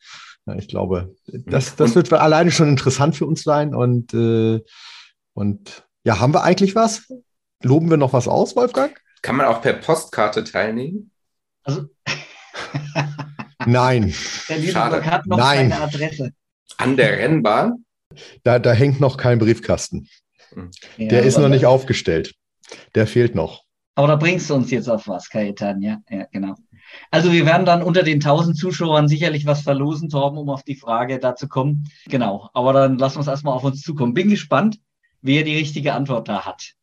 [0.45, 3.75] Ja, ich glaube, das, das wird alleine schon interessant für uns sein.
[3.75, 4.59] Und, äh,
[5.33, 7.11] und ja, haben wir eigentlich was?
[7.63, 8.99] Loben wir noch was aus, Wolfgang?
[9.21, 11.11] Kann man auch per Postkarte teilnehmen?
[11.63, 11.85] Also,
[13.65, 14.11] Nein.
[14.71, 15.05] Schade.
[15.05, 15.69] Hat noch Nein.
[15.69, 16.31] keine Adresse.
[16.77, 17.85] An der Rennbahn?
[18.43, 20.07] Da, da hängt noch kein Briefkasten.
[20.97, 22.35] Ja, Der ist noch nicht aufgestellt.
[22.95, 23.63] Der fehlt noch.
[23.95, 26.55] Aber da bringst du uns jetzt auf was, Kajetan, ja, ja, genau.
[27.13, 30.75] Also wir werden dann unter den 1000 Zuschauern sicherlich was verlosen, Torben, um auf die
[30.75, 31.91] Frage da zu kommen.
[32.07, 34.13] Genau, aber dann lassen wir es erstmal auf uns zukommen.
[34.13, 34.79] Bin gespannt,
[35.21, 36.73] wer die richtige Antwort da hat.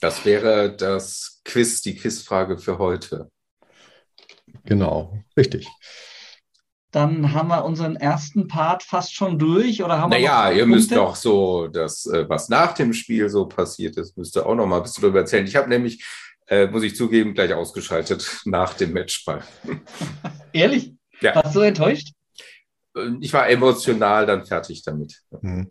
[0.00, 3.30] Das wäre das Quiz, die Quizfrage für heute.
[4.64, 5.68] Genau, richtig.
[6.92, 10.66] Dann haben wir unseren ersten Part fast schon durch oder haben wir Naja, noch ihr
[10.66, 14.54] müsst doch so, das, äh, was nach dem Spiel so passiert ist, müsst ihr auch
[14.54, 15.46] noch mal ein bisschen drüber erzählen.
[15.46, 16.02] Ich habe nämlich,
[16.48, 19.42] äh, muss ich zugeben, gleich ausgeschaltet nach dem Matchball.
[20.52, 20.94] Ehrlich?
[21.20, 21.34] Ja.
[21.34, 22.12] Warst du so enttäuscht?
[22.96, 25.22] Äh, Ich war emotional dann fertig damit.
[25.40, 25.68] Hm.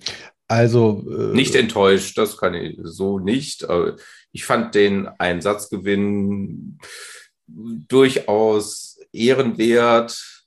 [0.47, 1.03] Also.
[1.09, 3.67] äh, Nicht enttäuscht, das kann ich so nicht.
[3.69, 3.95] Aber
[4.31, 6.77] Ich fand den Einsatzgewinn
[7.47, 10.45] durchaus ehrenwert.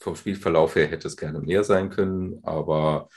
[0.00, 3.08] Vom Spielverlauf her hätte es gerne mehr sein können, aber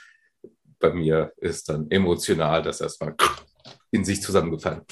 [0.80, 3.14] bei mir ist dann emotional das erstmal
[3.92, 4.82] in sich zusammengefallen.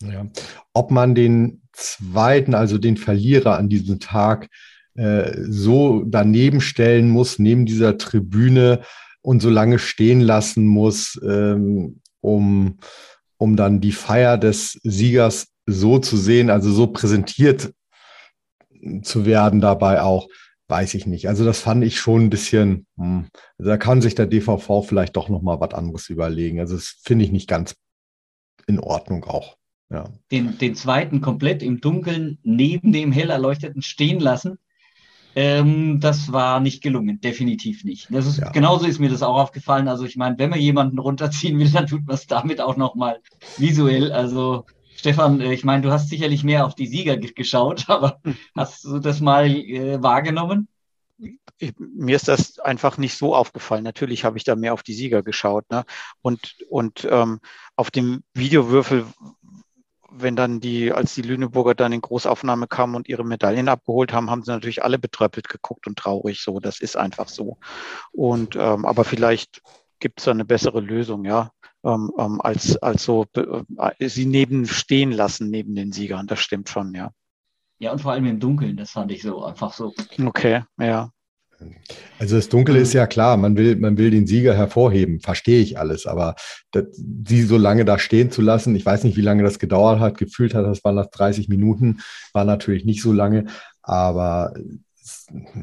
[0.00, 0.26] Ja.
[0.72, 4.48] Ob man den zweiten, also den Verlierer an diesem Tag,
[4.94, 8.80] äh, so daneben stellen muss, neben dieser Tribüne
[9.22, 12.78] und so lange stehen lassen muss, ähm, um,
[13.36, 17.72] um dann die Feier des Siegers so zu sehen, also so präsentiert
[19.02, 20.28] zu werden dabei auch,
[20.68, 21.28] weiß ich nicht.
[21.28, 23.26] Also das fand ich schon ein bisschen, hm,
[23.58, 26.60] also da kann sich der DVV vielleicht doch nochmal was anderes überlegen.
[26.60, 27.74] Also das finde ich nicht ganz
[28.66, 29.56] in Ordnung auch.
[29.90, 30.04] Ja.
[30.32, 34.58] Den, den zweiten komplett im Dunkeln neben dem hell erleuchteten stehen lassen.
[35.34, 38.08] Ähm, das war nicht gelungen, definitiv nicht.
[38.10, 38.50] Das ist, Ja.
[38.50, 39.86] Genauso ist mir das auch aufgefallen.
[39.86, 43.20] Also ich meine, wenn man jemanden runterziehen will, dann tut man es damit auch nochmal
[43.58, 44.12] visuell.
[44.12, 44.64] Also
[44.96, 48.20] Stefan, äh, ich meine, du hast sicherlich mehr auf die Sieger ge- geschaut, aber
[48.56, 50.68] hast du das mal äh, wahrgenommen?
[51.58, 53.84] ich, mir ist das einfach nicht so aufgefallen.
[53.84, 55.64] Natürlich habe ich da mehr auf die Sieger geschaut.
[55.70, 55.84] Ne?
[56.20, 57.40] Und, und ähm,
[57.76, 59.06] auf dem Videowürfel,
[60.18, 64.30] wenn dann die, als die Lüneburger dann in Großaufnahme kamen und ihre Medaillen abgeholt haben,
[64.30, 66.40] haben sie natürlich alle betröppelt geguckt und traurig.
[66.40, 67.58] So, das ist einfach so.
[68.12, 69.62] Und ähm, aber vielleicht
[69.98, 71.50] gibt es da eine bessere Lösung, ja.
[71.84, 76.26] Ähm, ähm, als, als so äh, sie neben stehen lassen, neben den Siegern.
[76.26, 77.12] Das stimmt schon, ja.
[77.78, 79.92] Ja, und vor allem im Dunkeln, das fand ich so einfach so.
[80.18, 81.10] Okay, ja.
[82.18, 85.78] Also das Dunkle ist ja klar, man will, man will den Sieger hervorheben, verstehe ich
[85.78, 86.34] alles, aber
[86.70, 90.00] das, sie so lange da stehen zu lassen, ich weiß nicht, wie lange das gedauert
[90.00, 92.00] hat, gefühlt hat, das waren nach 30 Minuten,
[92.32, 93.46] war natürlich nicht so lange,
[93.82, 94.54] aber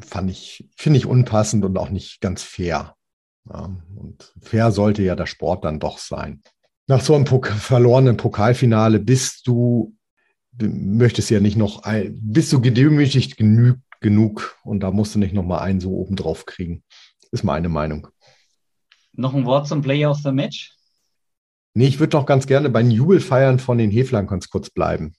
[0.02, 2.96] fand ich, finde ich unpassend und auch nicht ganz fair.
[3.50, 6.42] Ja, und fair sollte ja der Sport dann doch sein.
[6.88, 9.96] Nach so einem Pok verlorenen Pokalfinale bist du,
[10.60, 15.34] möchtest ja nicht noch, ein, bist du gedemütigt genug, genug und da musst du nicht
[15.34, 16.84] noch mal einen so oben drauf kriegen.
[17.32, 18.08] Ist meine Meinung.
[19.14, 20.76] Noch ein Wort zum Player of the Match?
[21.74, 25.16] Nee, ich würde doch ganz gerne bei den Jubelfeiern von den Heflern ganz kurz bleiben.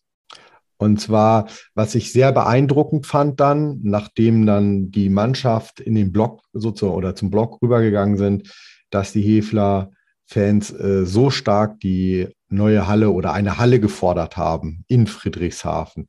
[0.77, 6.43] Und zwar, was ich sehr beeindruckend fand dann, nachdem dann die Mannschaft in den Block
[6.53, 8.55] sozusagen oder zum Block rübergegangen sind,
[8.91, 15.07] dass die Hefler-Fans äh, so stark die neue Halle oder eine Halle gefordert haben in
[15.07, 16.09] Friedrichshafen.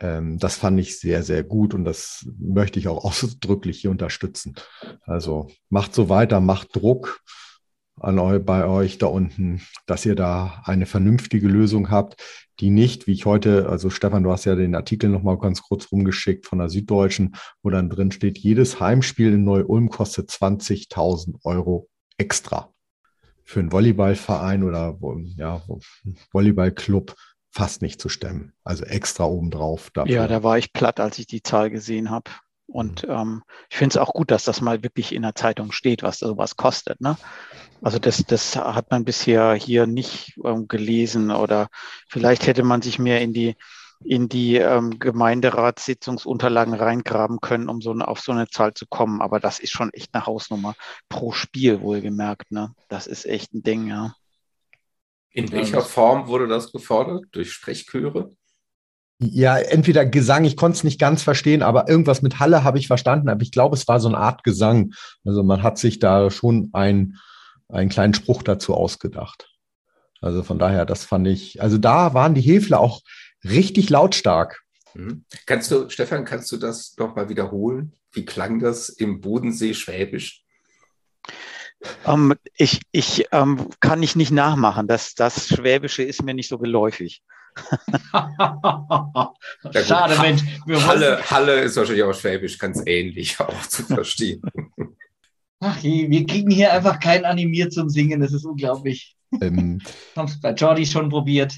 [0.00, 4.54] Ähm, das fand ich sehr, sehr gut und das möchte ich auch ausdrücklich hier unterstützen.
[5.02, 7.20] Also macht so weiter, macht Druck
[8.00, 12.16] an eu, bei euch da unten, dass ihr da eine vernünftige Lösung habt,
[12.58, 15.92] die nicht, wie ich heute, also Stefan, du hast ja den Artikel nochmal ganz kurz
[15.92, 21.88] rumgeschickt von der Süddeutschen, wo dann drin steht, jedes Heimspiel in Neu-Ulm kostet 20.000 Euro
[22.16, 22.72] extra.
[23.44, 24.98] Für einen Volleyballverein oder
[25.36, 25.62] ja,
[26.32, 27.14] Volleyballclub
[27.50, 28.52] fast nicht zu stemmen.
[28.64, 29.90] Also extra obendrauf.
[29.90, 30.14] Dafür.
[30.14, 32.30] Ja, da war ich platt, als ich die Zahl gesehen habe.
[32.66, 36.04] Und ähm, ich finde es auch gut, dass das mal wirklich in der Zeitung steht,
[36.04, 37.00] was sowas kostet.
[37.00, 37.16] Ne?
[37.82, 41.68] Also das, das hat man bisher hier nicht ähm, gelesen oder
[42.08, 43.56] vielleicht hätte man sich mehr in die
[44.02, 49.20] in die ähm, Gemeinderatssitzungsunterlagen reingraben können, um so eine, auf so eine Zahl zu kommen.
[49.20, 50.74] Aber das ist schon echt eine Hausnummer
[51.10, 52.50] pro Spiel, wohlgemerkt.
[52.50, 52.74] Ne?
[52.88, 54.14] Das ist echt ein Ding, ja.
[55.32, 57.24] In welcher Form wurde das gefordert?
[57.32, 58.34] Durch Sprechchöre?
[59.22, 62.86] Ja, entweder Gesang, ich konnte es nicht ganz verstehen, aber irgendwas mit Halle habe ich
[62.86, 64.94] verstanden, aber ich glaube, es war so eine Art Gesang.
[65.24, 67.18] Also man hat sich da schon ein,
[67.68, 69.46] einen kleinen Spruch dazu ausgedacht.
[70.22, 73.02] Also von daher, das fand ich, also da waren die Hefler auch
[73.44, 74.62] richtig lautstark.
[74.94, 75.24] Mhm.
[75.46, 77.92] Kannst du, Stefan, kannst du das noch mal wiederholen?
[78.12, 80.44] Wie klang das im Bodensee Schwäbisch?
[82.06, 84.86] Ähm, ich ich ähm, kann ich nicht nachmachen.
[84.86, 87.22] Das, das Schwäbische ist mir nicht so geläufig.
[89.84, 90.42] Schade, Mensch.
[90.86, 94.42] Halle, Halle ist wahrscheinlich auch Schwäbisch ganz ähnlich auch zu verstehen.
[95.60, 98.20] Ach je, wir kriegen hier einfach keinen animiert zum Singen.
[98.20, 99.16] Das ist unglaublich.
[99.40, 99.80] Ähm,
[100.16, 101.54] Haben es bei Jordi schon probiert.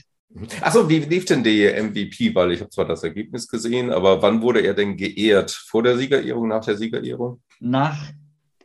[0.62, 2.34] Achso, wie lief denn die MVP?
[2.34, 5.50] Weil ich habe zwar das Ergebnis gesehen, aber wann wurde er denn geehrt?
[5.50, 7.42] Vor der Siegerehrung, nach der Siegerehrung?
[7.60, 7.98] Nach,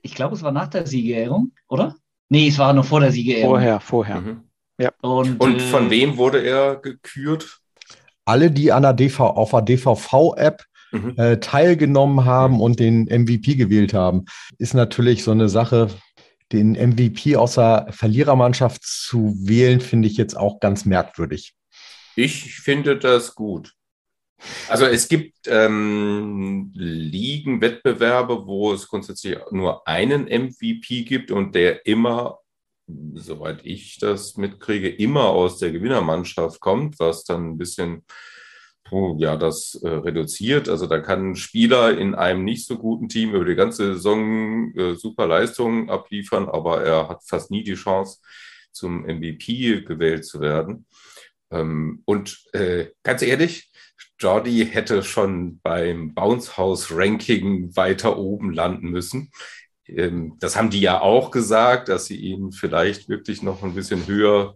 [0.01, 1.95] ich glaube, es war nach der Siegerehrung, oder?
[2.29, 3.51] Nee, es war noch vor der Siegerehrung.
[3.51, 4.21] Vorher, vorher.
[4.21, 4.41] Mhm.
[4.79, 4.91] Ja.
[5.01, 7.59] Und, Und von äh, wem wurde er gekürt?
[8.25, 11.13] Alle, die an der DV, auf der DVV-App mhm.
[11.17, 12.61] äh, teilgenommen haben mhm.
[12.61, 14.25] und den MVP gewählt haben,
[14.57, 15.87] ist natürlich so eine Sache.
[16.51, 21.53] Den MVP aus der Verlierermannschaft zu wählen, finde ich jetzt auch ganz merkwürdig.
[22.15, 23.73] Ich finde das gut.
[24.69, 32.39] Also es gibt ähm, Ligen-Wettbewerbe, wo es grundsätzlich nur einen MVP gibt und der immer
[33.15, 38.03] soweit ich das mitkriege, immer aus der Gewinnermannschaft kommt, was dann ein bisschen
[39.17, 40.69] ja, das äh, reduziert.
[40.69, 44.73] Also da kann ein Spieler in einem nicht so guten Team über die ganze Saison
[44.75, 48.19] äh, super Leistungen abliefern, aber er hat fast nie die Chance,
[48.71, 50.85] zum MVP gewählt zu werden.
[51.51, 53.69] Ähm, und äh, ganz ehrlich,
[54.19, 59.31] Jordi hätte schon beim Bounce House Ranking weiter oben landen müssen.
[59.85, 64.07] Ähm, das haben die ja auch gesagt, dass sie ihn vielleicht wirklich noch ein bisschen
[64.07, 64.55] höher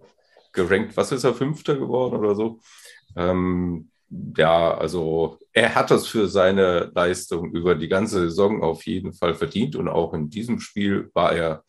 [0.53, 0.97] gerankt.
[0.97, 2.59] Was ist er, Fünfter geworden oder so?
[3.15, 3.89] Ähm,
[4.37, 9.35] ja, also er hat das für seine Leistung über die ganze Saison auf jeden Fall
[9.35, 11.63] verdient und auch in diesem Spiel war er,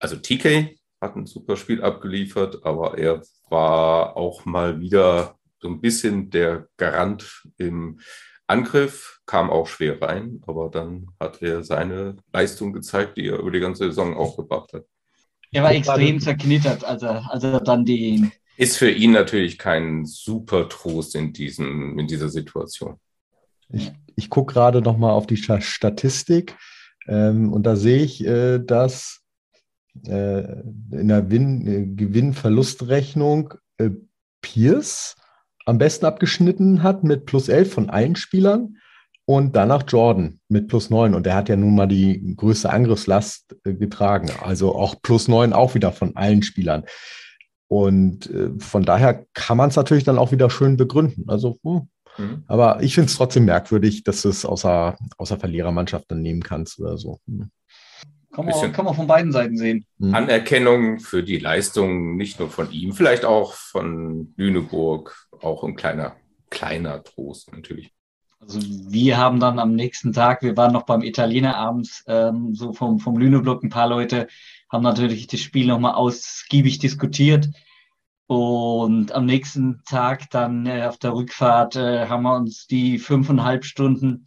[0.00, 5.80] also TK hat ein super Spiel abgeliefert, aber er war auch mal wieder so ein
[5.80, 7.98] bisschen der Garant im
[8.46, 13.50] Angriff kam auch schwer rein, aber dann hat er seine Leistung gezeigt, die er über
[13.50, 14.84] die ganze Saison auch gebracht hat.
[15.52, 18.30] Er war extrem zerknittert, als er, als er dann die.
[18.58, 23.00] Ist für ihn natürlich kein super Trost in, diesem, in dieser Situation.
[23.70, 26.54] Ich, ich gucke gerade noch mal auf die Statistik
[27.08, 29.22] ähm, und da sehe ich, äh, dass
[30.06, 30.60] äh,
[30.90, 33.90] in der äh, Gewinn-Verlust-Rechnung äh,
[34.42, 35.16] Pierce
[35.64, 38.76] am besten abgeschnitten hat mit plus 11 von allen Spielern
[39.26, 41.14] und danach Jordan mit plus 9.
[41.14, 44.30] Und der hat ja nun mal die größte Angriffslast äh, getragen.
[44.42, 46.84] Also auch plus 9 auch wieder von allen Spielern.
[47.68, 51.24] Und äh, von daher kann man es natürlich dann auch wieder schön begründen.
[51.28, 51.88] Also, hm.
[52.18, 52.44] mhm.
[52.46, 56.78] aber ich finde es trotzdem merkwürdig, dass du es außer, außer Verlierermannschaft dann nehmen kannst
[56.78, 57.18] oder so.
[57.26, 57.50] Hm.
[58.34, 59.86] Kann man, kann man von beiden Seiten sehen.
[59.98, 60.14] Mhm.
[60.14, 66.16] Anerkennung für die Leistung, nicht nur von ihm, vielleicht auch von Lüneburg, auch ein kleiner,
[66.50, 67.92] kleiner Trost natürlich.
[68.40, 72.72] Also wir haben dann am nächsten Tag, wir waren noch beim Italiener abends, ähm, so
[72.72, 74.26] vom, vom Lüneblock ein paar Leute,
[74.70, 77.48] haben natürlich das Spiel nochmal ausgiebig diskutiert.
[78.26, 83.64] Und am nächsten Tag dann äh, auf der Rückfahrt äh, haben wir uns die fünfeinhalb
[83.64, 84.26] Stunden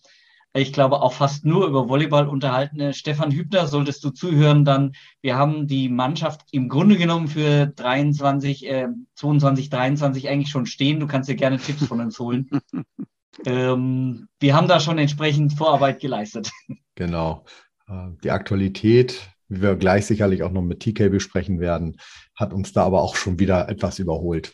[0.57, 2.79] ich glaube, auch fast nur über Volleyball unterhalten.
[2.79, 7.67] Äh, Stefan Hübner, solltest du zuhören, dann, wir haben die Mannschaft im Grunde genommen für
[7.67, 10.99] 23, äh, 22, 23 eigentlich schon stehen.
[10.99, 12.49] Du kannst dir gerne Tipps von uns holen.
[13.45, 16.51] ähm, wir haben da schon entsprechend Vorarbeit geleistet.
[16.95, 17.45] Genau.
[17.87, 21.97] Äh, die Aktualität, wie wir gleich sicherlich auch noch mit TK besprechen werden,
[22.35, 24.53] hat uns da aber auch schon wieder etwas überholt.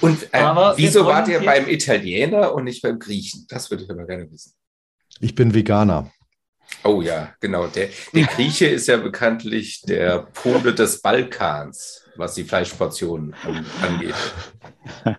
[0.00, 0.44] Und äh,
[0.76, 3.46] wieso wart ihr beim Italiener und nicht beim Griechen?
[3.48, 4.52] Das würde ich aber gerne wissen.
[5.20, 6.10] Ich bin Veganer.
[6.84, 7.66] Oh ja, genau.
[7.66, 13.34] Der, der Grieche ist ja bekanntlich der Pole des Balkans, was die Fleischportionen
[13.82, 14.14] angeht.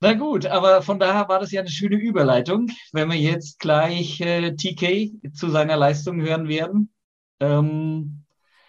[0.00, 4.20] Na gut, aber von daher war das ja eine schöne Überleitung, wenn wir jetzt gleich
[4.20, 6.92] äh, TK zu seiner Leistung hören werden.
[7.40, 8.24] Ähm,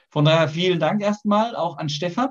[0.10, 2.30] von daher vielen Dank erstmal auch an Stefan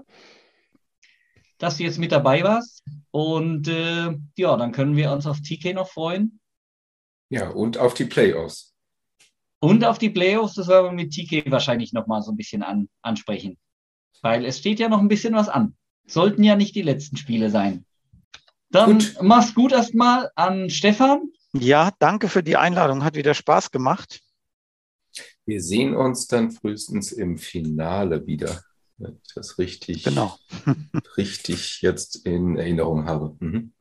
[1.59, 2.85] dass du jetzt mit dabei warst.
[3.11, 6.41] Und äh, ja, dann können wir uns auf TK noch freuen.
[7.31, 8.75] Ja, und auf die Playoffs.
[9.61, 12.89] Und auf die Playoffs, das werden wir mit TK wahrscheinlich nochmal so ein bisschen an,
[13.03, 13.59] ansprechen.
[14.23, 15.77] Weil es steht ja noch ein bisschen was an.
[16.07, 17.85] Sollten ja nicht die letzten Spiele sein.
[18.71, 19.17] Dann gut.
[19.23, 21.31] mach's gut erstmal an Stefan.
[21.53, 23.05] Ja, danke für die Einladung.
[23.05, 24.21] Hat wieder Spaß gemacht.
[25.45, 28.63] Wir sehen uns dann frühestens im Finale wieder,
[28.99, 30.39] wenn ich das richtig, genau.
[31.17, 33.37] richtig jetzt in Erinnerung habe.
[33.41, 33.73] Mhm.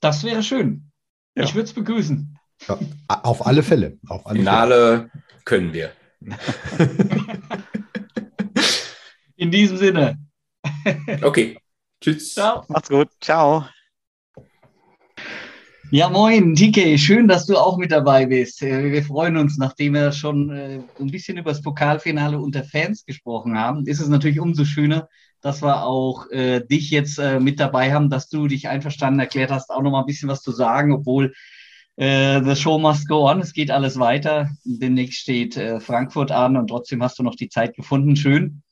[0.00, 0.92] Das wäre schön.
[1.34, 1.44] Ja.
[1.44, 2.37] Ich würde es begrüßen.
[2.66, 3.98] Ja, auf alle Fälle.
[4.08, 5.10] Auf alle Finale Fälle.
[5.44, 5.92] können wir.
[9.36, 10.18] in diesem Sinne.
[11.22, 11.58] okay.
[12.00, 12.34] Tschüss.
[12.34, 12.64] Ciao.
[12.68, 13.08] Macht's gut.
[13.20, 13.66] Ciao.
[15.90, 18.62] Ja, moin, Tike, schön, dass du auch mit dabei bist.
[18.62, 23.06] Äh, wir freuen uns, nachdem wir schon äh, ein bisschen über das Pokalfinale unter Fans
[23.06, 25.08] gesprochen haben, ist es natürlich umso schöner,
[25.40, 29.50] dass wir auch äh, dich jetzt äh, mit dabei haben, dass du dich einverstanden erklärt
[29.50, 31.32] hast, auch noch mal ein bisschen was zu sagen, obwohl
[31.98, 34.50] äh, the show must go on, es geht alles weiter.
[34.64, 38.14] Demnächst steht äh, Frankfurt an und trotzdem hast du noch die Zeit gefunden.
[38.14, 38.62] Schön,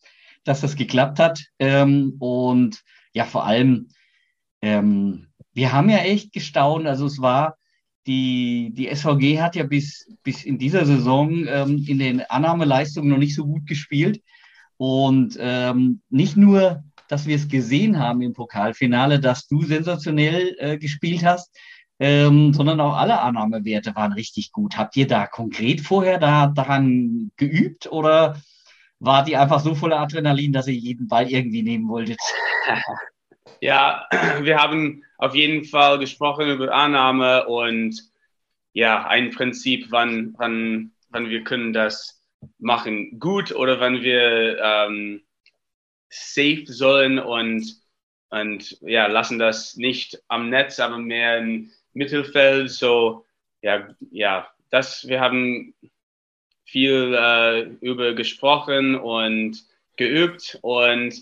[0.44, 1.44] dass das geklappt hat.
[1.58, 3.88] Ähm, und ja, vor allem,
[4.62, 6.86] ähm, wir haben ja echt gestaunt.
[6.86, 7.56] Also es war,
[8.06, 13.18] die, die SVG hat ja bis, bis in dieser Saison ähm, in den Annahmeleistungen noch
[13.18, 14.22] nicht so gut gespielt.
[14.76, 20.78] Und ähm, nicht nur, dass wir es gesehen haben im Pokalfinale, dass du sensationell äh,
[20.78, 21.50] gespielt hast,
[21.98, 24.76] ähm, sondern auch alle Annahmewerte waren richtig gut.
[24.76, 28.40] Habt ihr da konkret vorher da, daran geübt oder
[28.98, 32.18] war die einfach so voller Adrenalin, dass ihr jeden Ball irgendwie nehmen wolltet?
[33.60, 34.06] Ja,
[34.42, 37.98] wir haben auf jeden Fall gesprochen über Annahme und
[38.72, 42.22] ja, ein Prinzip, wann, wann, wann wir können das
[42.58, 45.22] machen gut oder wann wir ähm,
[46.10, 47.80] safe sollen und,
[48.28, 52.70] und ja, lassen das nicht am Netz, aber mehr im Mittelfeld.
[52.70, 53.24] So,
[53.62, 55.74] ja, ja, das, wir haben
[56.64, 59.64] viel äh, über gesprochen und
[59.96, 61.14] geübt und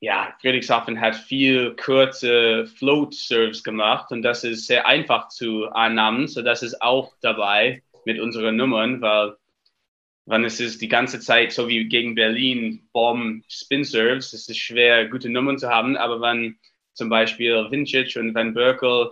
[0.00, 6.28] ja, Friedrichshafen hat viel kurze Float-Serves gemacht und das ist sehr einfach zu annehmen.
[6.28, 9.36] So, das ist auch dabei mit unseren Nummern, weil
[10.26, 14.58] wenn es ist die ganze Zeit so wie gegen Berlin Bomb Spin Serves, es ist
[14.58, 16.58] schwer, gute Nummern zu haben, aber wenn
[16.94, 19.10] zum Beispiel Vincic und Van Berkel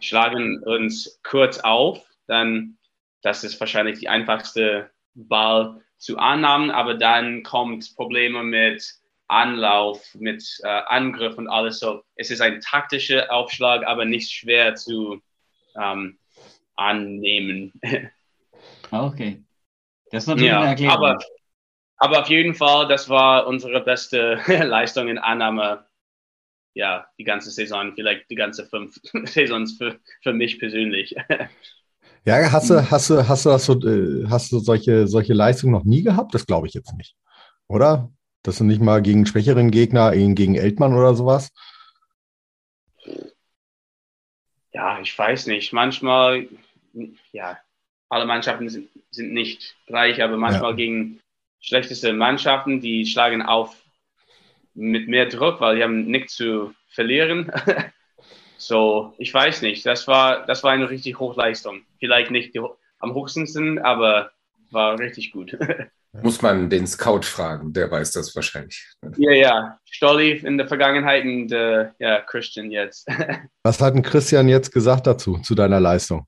[0.00, 2.76] schlagen uns kurz auf, dann
[3.22, 8.84] das ist wahrscheinlich die einfachste Ball zu annehmen, aber dann kommt Probleme mit
[9.28, 12.02] Anlauf, mit äh, Angriff und alles so.
[12.14, 15.20] Es ist ein taktischer Aufschlag, aber nicht schwer zu
[15.76, 16.18] ähm,
[16.76, 17.72] annehmen.
[18.92, 19.42] Okay.
[20.12, 20.96] Das ist natürlich ja, eine Erklärung.
[20.96, 21.18] Aber,
[21.96, 25.85] aber auf jeden Fall, das war unsere beste Leistung in Annahme.
[26.76, 31.16] Ja, die ganze Saison, vielleicht die ganze fünf Saisons für, für mich persönlich.
[32.26, 35.72] Ja, hast du, hast du, hast du, das so, äh, hast du solche, solche Leistungen
[35.72, 36.34] noch nie gehabt?
[36.34, 37.14] Das glaube ich jetzt nicht.
[37.66, 38.10] Oder?
[38.42, 41.50] Dass du nicht mal gegen schwächeren Gegner, gegen Eltmann oder sowas?
[44.72, 45.72] Ja, ich weiß nicht.
[45.72, 46.48] Manchmal,
[47.32, 47.58] ja,
[48.10, 50.76] alle Mannschaften sind, sind nicht gleich, aber manchmal ja.
[50.76, 51.20] gegen
[51.60, 53.85] schlechteste Mannschaften, die schlagen auf
[54.76, 57.50] mit mehr Druck, weil die haben nichts zu verlieren.
[58.58, 59.84] So, ich weiß nicht.
[59.84, 61.82] Das war, das war eine richtig Hochleistung.
[61.98, 62.60] Vielleicht nicht die,
[62.98, 64.30] am höchsten, aber
[64.70, 65.56] war richtig gut.
[66.22, 68.86] Muss man den Scout fragen, der weiß das wahrscheinlich.
[69.18, 69.78] Ja, ja.
[69.84, 73.06] Stolli in der Vergangenheit und äh, ja, Christian jetzt.
[73.62, 76.26] Was hat denn Christian jetzt gesagt dazu, zu deiner Leistung?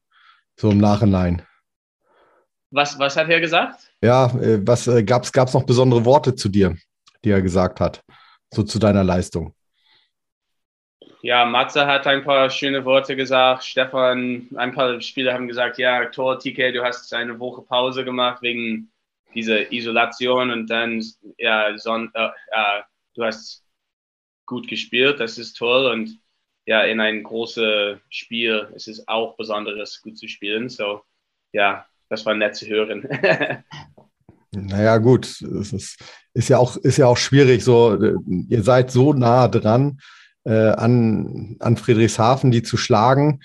[0.61, 1.43] So im Nachhinein.
[2.71, 3.91] Was, was hat er gesagt?
[4.03, 6.77] Ja, äh, was äh, gab es noch besondere Worte zu dir,
[7.25, 8.03] die er gesagt hat,
[8.53, 9.55] so zu deiner Leistung?
[11.23, 13.65] ja, Matze hat ein paar schöne Worte gesagt.
[13.65, 18.43] Stefan, ein paar Spieler haben gesagt, ja, Tor, TK, du hast eine Woche Pause gemacht
[18.43, 18.91] wegen
[19.35, 21.05] dieser Isolation und dann,
[21.37, 22.83] ja, son, äh, äh,
[23.15, 23.65] du hast
[24.47, 26.19] gut gespielt, das ist toll und
[26.67, 30.69] ja, in ein großes Spiel ist es auch besonderes, gut zu spielen.
[30.69, 31.03] So,
[31.53, 33.09] ja, das war nett zu hören.
[34.51, 35.99] naja, gut, es ist,
[36.39, 37.99] ist, ja auch, ist ja auch schwierig, so,
[38.49, 40.01] ihr seid so nah dran
[40.45, 43.41] äh, an, an Friedrichshafen, die zu schlagen.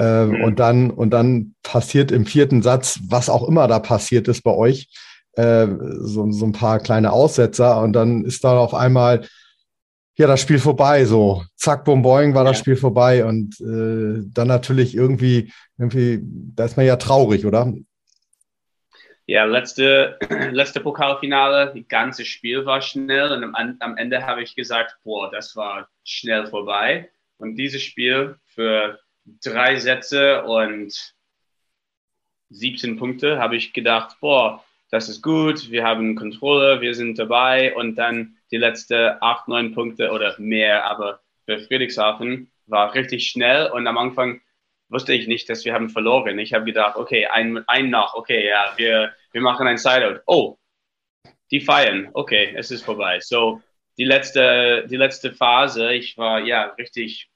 [0.00, 0.42] Äh, mhm.
[0.42, 4.50] und, dann, und dann passiert im vierten Satz, was auch immer da passiert ist bei
[4.50, 4.88] euch,
[5.34, 5.68] äh,
[6.00, 7.80] so, so ein paar kleine Aussetzer.
[7.80, 9.24] Und dann ist da auf einmal
[10.18, 14.48] ja, das Spiel vorbei, so zack, bum, boing, war das Spiel vorbei und äh, dann
[14.48, 17.72] natürlich irgendwie, irgendwie, da ist man ja traurig, oder?
[19.26, 20.18] Ja, letzte,
[20.52, 25.30] letzte Pokalfinale, das ganze Spiel war schnell und am, am Ende habe ich gesagt, boah,
[25.30, 27.10] das war schnell vorbei.
[27.38, 31.14] Und dieses Spiel für drei Sätze und
[32.50, 37.74] 17 Punkte habe ich gedacht, boah, das ist gut, wir haben Kontrolle, wir sind dabei.
[37.74, 43.70] Und dann die letzte acht, neun Punkte oder mehr, aber für Friedrichshafen war richtig schnell
[43.70, 44.40] und am Anfang
[44.92, 46.38] wusste ich nicht, dass wir haben verloren.
[46.38, 50.20] Ich habe gedacht, okay, ein, ein noch, okay, ja, wir, wir machen ein Sideout.
[50.26, 50.58] Oh,
[51.50, 53.18] die feiern, okay, es ist vorbei.
[53.20, 53.62] So,
[53.98, 57.30] die letzte, die letzte Phase, ich war ja richtig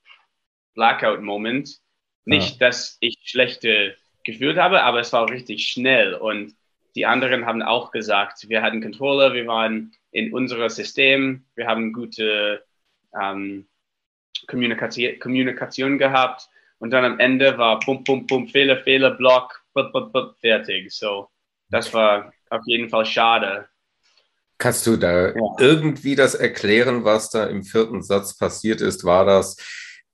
[0.74, 1.80] Blackout-Moment.
[2.26, 2.66] Nicht, ja.
[2.66, 6.54] dass ich schlechte gefühlt habe, aber es war richtig schnell und
[6.96, 11.92] die anderen haben auch gesagt, wir hatten Controller, wir waren in unserem System, wir haben
[11.92, 12.64] gute
[13.18, 13.68] ähm,
[14.48, 16.48] Kommunikation, Kommunikation gehabt
[16.78, 20.90] und dann am Ende war Pum, Pum, Pum, Fehler, Fehler, Block, bup, bup, bup, fertig.
[20.92, 21.28] So,
[21.68, 23.68] das war auf jeden Fall schade.
[24.58, 25.34] Kannst du da ja.
[25.58, 29.04] irgendwie das erklären, was da im vierten Satz passiert ist?
[29.04, 29.56] War das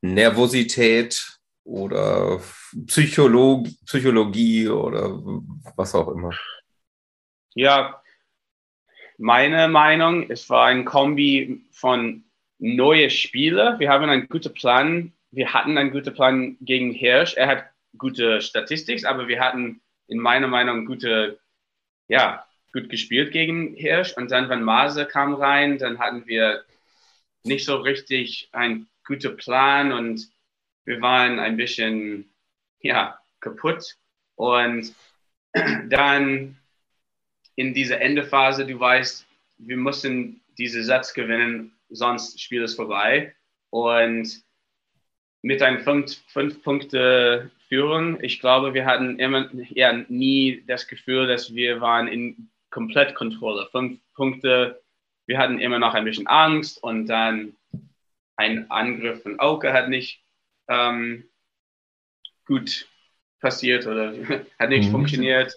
[0.01, 2.41] Nervosität oder
[2.87, 5.21] Psycholog Psychologie oder
[5.77, 6.31] was auch immer?
[7.55, 8.03] Ja,
[9.19, 12.25] meine Meinung, es war ein Kombi von
[12.59, 13.77] neue Spiele.
[13.79, 15.13] Wir haben einen guten Plan.
[15.33, 17.35] Wir hatten einen guten Plan gegen Hirsch.
[17.37, 17.64] Er hat
[17.97, 21.41] gute Statistik, aber wir hatten in meiner Meinung gute,
[22.09, 24.12] ja, gut gespielt gegen Hirsch.
[24.16, 26.64] Und dann, wenn Mase kam rein, dann hatten wir
[27.45, 30.30] nicht so richtig einen guten Plan und
[30.85, 32.30] wir waren ein bisschen,
[32.80, 33.97] ja, kaputt.
[34.37, 34.95] Und
[35.89, 36.57] dann
[37.57, 39.26] in dieser Endephase, du weißt,
[39.59, 43.35] wir mussten diese Satz gewinnen, sonst Spiel ist vorbei.
[43.70, 44.43] Und
[45.43, 51.26] mit einem fünf, fünf Punkte Führung, ich glaube, wir hatten immer ja nie das Gefühl,
[51.26, 53.68] dass wir waren in komplett Kontrolle.
[53.72, 54.82] Fünf Punkte,
[55.26, 57.57] wir hatten immer noch ein bisschen Angst und dann
[58.36, 60.22] ein Angriff von Oke hat nicht
[60.68, 61.24] ähm,
[62.47, 62.86] gut
[63.40, 64.14] passiert oder
[64.59, 64.93] hat nicht mhm.
[64.93, 65.55] funktioniert.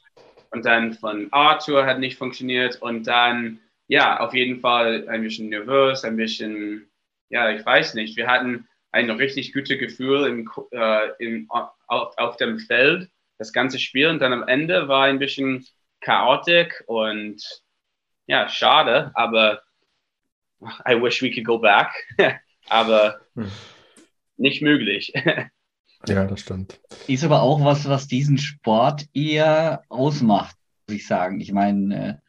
[0.52, 2.82] Und dann von Arthur hat nicht funktioniert.
[2.82, 6.90] Und dann, ja, auf jeden Fall ein bisschen nervös, ein bisschen,
[7.30, 8.16] ja, ich weiß nicht.
[8.16, 13.78] Wir hatten ein richtig gutes Gefühl im, äh, im, auf, auf dem Feld, das ganze
[13.78, 14.08] Spiel.
[14.08, 15.68] Und dann am Ende war ein bisschen
[16.00, 17.44] chaotisch und
[18.26, 19.62] ja, schade, aber
[20.88, 21.92] I wish we could go back.
[22.70, 23.52] aber hm.
[24.38, 25.14] nicht möglich.
[26.08, 26.80] Ja, das stimmt.
[27.08, 31.42] Ist aber auch was, was diesen Sport eher ausmacht, muss ich sagen.
[31.42, 32.25] Ich meine, äh,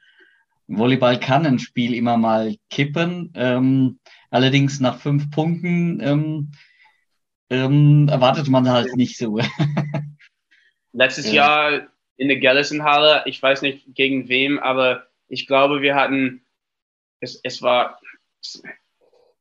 [0.68, 3.32] Volleyball kann ein Spiel immer mal kippen.
[3.34, 3.98] Ähm,
[4.30, 6.52] allerdings nach fünf Punkten ähm,
[7.50, 9.38] ähm, erwartet man halt nicht so.
[10.92, 11.70] Letztes ja.
[11.70, 11.86] Jahr
[12.16, 16.42] in der Gallison-Halle, ich weiß nicht gegen wem, aber ich glaube, wir hatten,
[17.20, 18.00] es, es war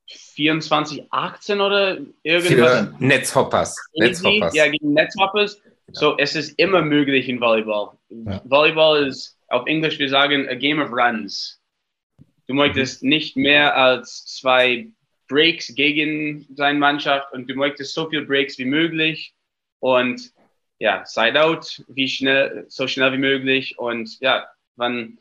[0.08, 2.88] 24, 18 oder irgendwas.
[2.88, 3.76] Für Netzhoppers.
[3.96, 4.54] Netzhoppers.
[4.54, 5.62] Ja, gegen Netzhoppers.
[5.92, 7.98] So, es ist immer möglich in Volleyball.
[8.10, 8.42] Ja.
[8.46, 11.62] Volleyball ist auf Englisch, wir sagen, a game of runs.
[12.48, 13.10] Du möchtest mhm.
[13.10, 14.88] nicht mehr als zwei
[15.28, 19.34] Breaks gegen deine Mannschaft und du möchtest so viele Breaks wie möglich
[19.80, 20.34] und
[20.80, 25.18] ja, Side Out wie schnell, so schnell wie möglich und ja, wenn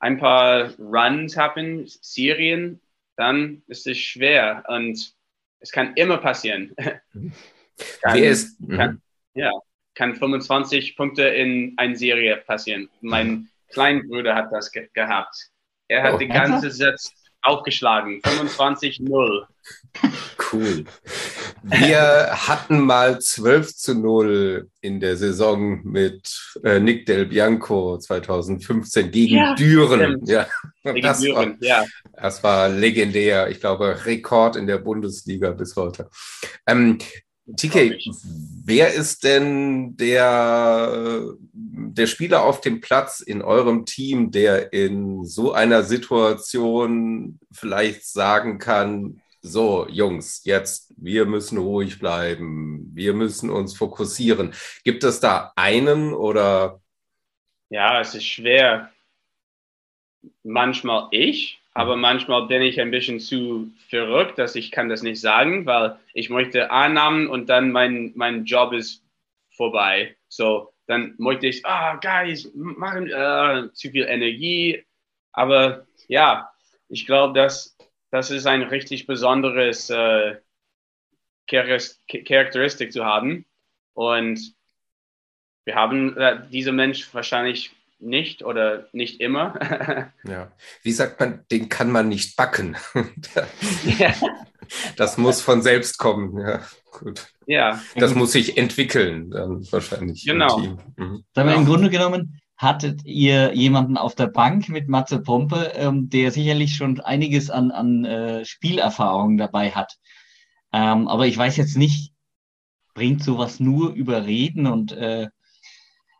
[0.00, 2.80] ein paar Runs happen, Serien,
[3.16, 5.12] dann ist es schwer und
[5.60, 6.74] es kann immer passieren.
[8.02, 9.02] kann, Wie ist, kann,
[9.34, 9.40] mhm.
[9.40, 9.50] ja,
[9.98, 12.88] kann 25 Punkte in eine Serie passieren.
[13.00, 15.50] Mein Kleinbruder hat das ge gehabt.
[15.88, 18.20] Er hat oh, die ganze Satz aufgeschlagen.
[18.22, 19.46] 25-0.
[20.52, 20.84] Cool.
[21.62, 29.10] Wir hatten mal 12 zu 0 in der Saison mit äh, Nick Del Bianco 2015
[29.10, 30.24] gegen ja, Düren.
[30.26, 30.46] Ja,
[30.84, 31.84] gegen das, Düren, war, ja.
[32.12, 33.50] das war legendär.
[33.50, 36.08] Ich glaube, Rekord in der Bundesliga bis heute.
[36.66, 36.98] Ähm,
[37.56, 37.98] TK,
[38.64, 45.52] wer ist denn der, der Spieler auf dem Platz in eurem Team, der in so
[45.52, 53.76] einer Situation vielleicht sagen kann, so Jungs, jetzt, wir müssen ruhig bleiben, wir müssen uns
[53.76, 54.52] fokussieren.
[54.84, 56.80] Gibt es da einen oder?
[57.70, 58.90] Ja, es ist schwer.
[60.42, 65.20] Manchmal ich, aber manchmal bin ich ein bisschen zu verrückt, dass ich kann das nicht
[65.20, 69.04] sagen, weil ich möchte Annahmen und dann mein, mein Job ist
[69.50, 70.16] vorbei.
[70.26, 74.84] So, dann möchte ich, ah, oh, guys, machen äh, zu viel Energie.
[75.30, 76.50] Aber ja,
[76.88, 77.76] ich glaube, dass
[78.10, 80.36] das ist ein richtig besonderes äh,
[81.46, 83.44] Charakteristik zu haben.
[83.94, 84.52] Und
[85.64, 89.54] wir haben äh, diese Mensch wahrscheinlich nicht oder nicht immer.
[90.24, 90.52] ja.
[90.82, 92.76] Wie sagt man, den kann man nicht backen.
[94.96, 96.60] Das muss von selbst kommen, ja.
[96.92, 97.32] Gut.
[97.46, 97.80] Ja.
[97.96, 100.26] Das muss sich entwickeln, dann wahrscheinlich.
[100.26, 100.58] Genau.
[100.58, 101.24] Im, mhm.
[101.34, 101.64] Im genau.
[101.64, 107.00] Grunde genommen hattet ihr jemanden auf der Bank mit Matze Pompe, ähm, der sicherlich schon
[107.00, 109.96] einiges an, an äh, Spielerfahrung dabei hat.
[110.72, 112.12] Ähm, aber ich weiß jetzt nicht,
[112.94, 115.28] bringt sowas nur über Reden und äh,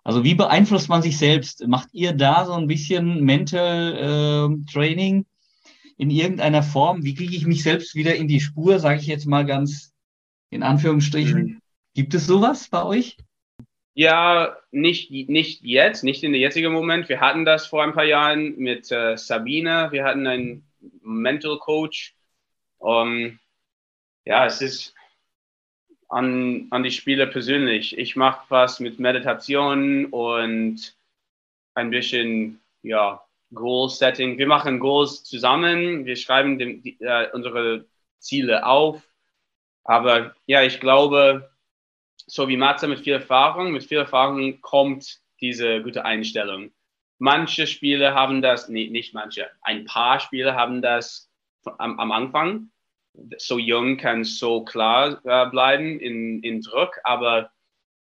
[0.08, 1.68] also wie beeinflusst man sich selbst?
[1.68, 3.92] Macht ihr da so ein bisschen Mental
[4.48, 5.26] äh, Training
[5.98, 7.04] in irgendeiner Form?
[7.04, 9.92] Wie kriege ich mich selbst wieder in die Spur, sage ich jetzt mal ganz
[10.48, 11.42] in Anführungsstrichen?
[11.42, 11.60] Mhm.
[11.94, 13.18] Gibt es sowas bei euch?
[13.92, 17.10] Ja, nicht, nicht jetzt, nicht in der jetzigen Moment.
[17.10, 19.88] Wir hatten das vor ein paar Jahren mit äh, Sabine.
[19.90, 20.66] Wir hatten einen
[21.02, 22.14] Mental Coach.
[22.78, 23.38] Um,
[24.24, 24.94] ja, es ist
[26.08, 27.96] an, an die Spieler persönlich.
[27.98, 30.96] Ich mache was mit Meditation und
[31.74, 33.22] ein bisschen, ja,
[33.54, 34.38] Goal Setting.
[34.38, 36.04] Wir machen Goals zusammen.
[36.04, 37.86] Wir schreiben dem, die, äh, unsere
[38.18, 39.02] Ziele auf.
[39.84, 41.50] Aber ja, ich glaube,
[42.26, 46.72] so wie Matze mit viel Erfahrung, mit viel Erfahrung kommt diese gute Einstellung.
[47.18, 51.30] Manche Spiele haben das, nee, nicht manche, ein paar Spiele haben das
[51.78, 52.70] am, am Anfang.
[53.38, 57.50] So jung kann so klar äh, bleiben in, in Druck, aber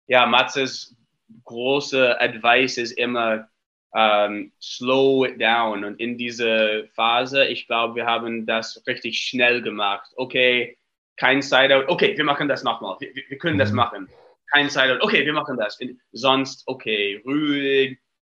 [0.07, 0.95] ja, Matzes
[1.43, 3.49] große Advice ist immer
[3.91, 5.83] um, slow it down.
[5.83, 10.09] Und in dieser Phase, ich glaube, wir haben das richtig schnell gemacht.
[10.15, 10.77] Okay,
[11.17, 11.85] kein Sideout.
[11.87, 12.97] Okay, wir machen das nochmal.
[12.99, 13.77] Wir, wir können das mhm.
[13.77, 14.09] machen.
[14.51, 15.01] Kein Sideout.
[15.01, 15.79] Okay, wir machen das.
[16.11, 17.97] Sonst, okay, ruhig,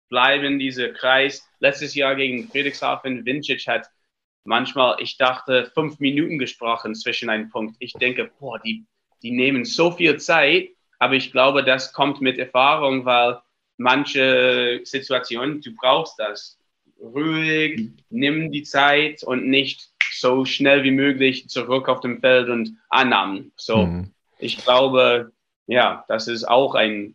[0.09, 1.47] bleiben dieser Kreis.
[1.61, 3.89] Letztes Jahr gegen Friedrichshafen, Vincic hat
[4.49, 7.77] manchmal, ich dachte, fünf Minuten gesprochen zwischen einem Punkt.
[7.79, 8.87] Ich denke, boah, die,
[9.23, 13.39] die nehmen so viel Zeit, aber ich glaube, das kommt mit Erfahrung, weil
[13.77, 16.59] manche Situationen, du brauchst das.
[16.99, 22.77] Ruhig, nimm die Zeit und nicht so schnell wie möglich zurück auf dem Feld und
[22.89, 23.53] Annahmen.
[23.55, 24.13] So, mhm.
[24.39, 25.31] ich glaube,
[25.67, 27.15] ja, das ist auch ein,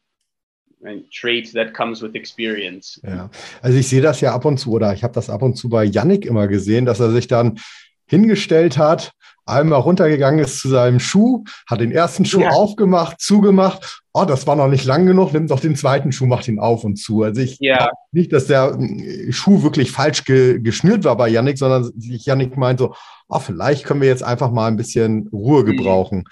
[0.86, 3.00] ein Trait that comes with experience.
[3.04, 3.30] Ja,
[3.62, 5.70] also ich sehe das ja ab und zu, oder ich habe das ab und zu
[5.70, 7.60] bei Yannick immer gesehen, dass er sich dann
[8.06, 9.12] hingestellt hat,
[9.46, 12.50] einmal runtergegangen ist zu seinem Schuh, hat den ersten Schuh ja.
[12.50, 14.02] aufgemacht, zugemacht.
[14.14, 16.84] Oh, das war noch nicht lang genug, nimmt doch den zweiten Schuh, macht ihn auf
[16.84, 17.24] und zu.
[17.24, 17.90] Also ich ja.
[18.12, 22.80] nicht, dass der äh, Schuh wirklich falsch ge geschnürt war bei Yannick, sondern Yannick meint
[22.80, 22.96] so,
[23.28, 25.66] oh, vielleicht können wir jetzt einfach mal ein bisschen Ruhe mhm.
[25.66, 26.24] gebrauchen.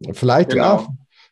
[0.00, 0.14] Mhm.
[0.14, 0.62] Vielleicht, genau.
[0.62, 0.86] ja,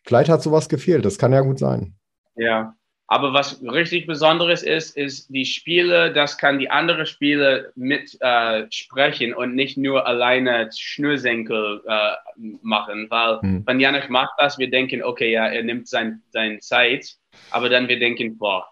[0.05, 1.05] vielleicht hat sowas gefehlt.
[1.05, 1.98] Das kann ja gut sein.
[2.39, 2.75] Ja,
[3.11, 8.67] aber was richtig Besonderes ist, ist die Spiele, das kann die anderen Spiele mit äh,
[8.71, 12.13] sprechen und nicht nur alleine Schnürsenkel äh,
[12.61, 13.07] machen.
[13.09, 13.67] Weil hm.
[13.67, 17.17] wenn Janik macht das, wir denken, okay, ja, er nimmt sein, sein Zeit,
[17.51, 18.69] aber dann wir denken, boah,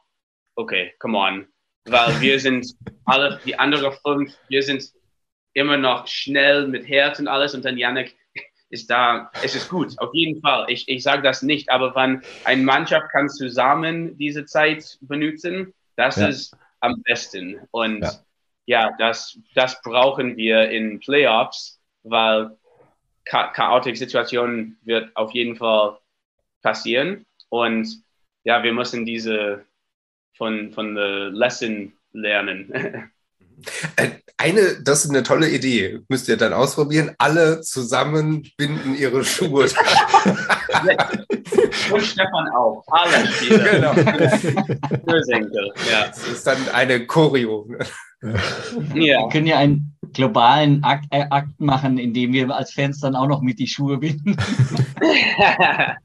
[0.55, 1.47] okay, come on.
[1.87, 2.67] Weil wir sind
[3.07, 4.85] alle, die anderen fünf, wir sind
[5.55, 8.15] immer noch schnell mit Herz und alles und dann Janik
[8.69, 10.67] ist da, es ist gut, auf jeden Fall.
[10.69, 16.17] Ich, ich sage das nicht, aber wenn eine Mannschaft kann zusammen diese Zeit benutzen, das
[16.17, 16.29] ja.
[16.29, 17.61] ist am besten.
[17.71, 18.13] Und ja,
[18.67, 22.57] ja das, das brauchen wir in Playoffs, weil
[23.25, 25.99] cha chaotische Situationen wird auf jeden Fall
[26.63, 27.27] passieren.
[27.49, 28.03] Und
[28.45, 29.65] ja, wir müssen diese
[30.37, 33.13] von, von der Lesson lernen.
[33.97, 36.01] Äh, eine, das ist eine tolle Idee.
[36.09, 37.13] Müsst ihr dann ausprobieren.
[37.19, 39.67] Alle zusammen binden ihre Schuhe.
[41.93, 42.85] Und Stefan auch.
[42.89, 43.95] Alle Spieler.
[43.95, 43.95] Genau.
[45.05, 45.73] Schnürsenkel.
[45.91, 46.09] Ja.
[46.09, 47.69] Das ist dann eine Choreo.
[48.23, 48.35] Ja.
[48.95, 53.29] Wir können ja einen globalen Akt, äh, Akt machen, indem wir als Fans dann auch
[53.29, 54.37] noch mit die Schuhe binden.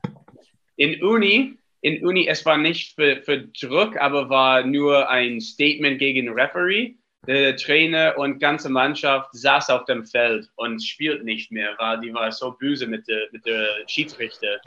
[0.75, 5.97] In Uni in Uni, es war nicht für, für Druck, aber war nur ein Statement
[5.97, 6.95] gegen Referee
[7.27, 12.13] der Trainer und ganze Mannschaft saß auf dem Feld und spielt nicht mehr, weil die
[12.13, 14.59] war so böse mit der, mit der Schiedsrichter.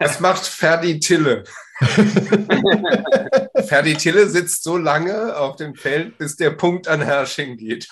[0.00, 1.44] Das macht Ferdi Tille.
[3.66, 7.88] Ferdi Tille sitzt so lange auf dem Feld, bis der Punkt an Herrsching geht.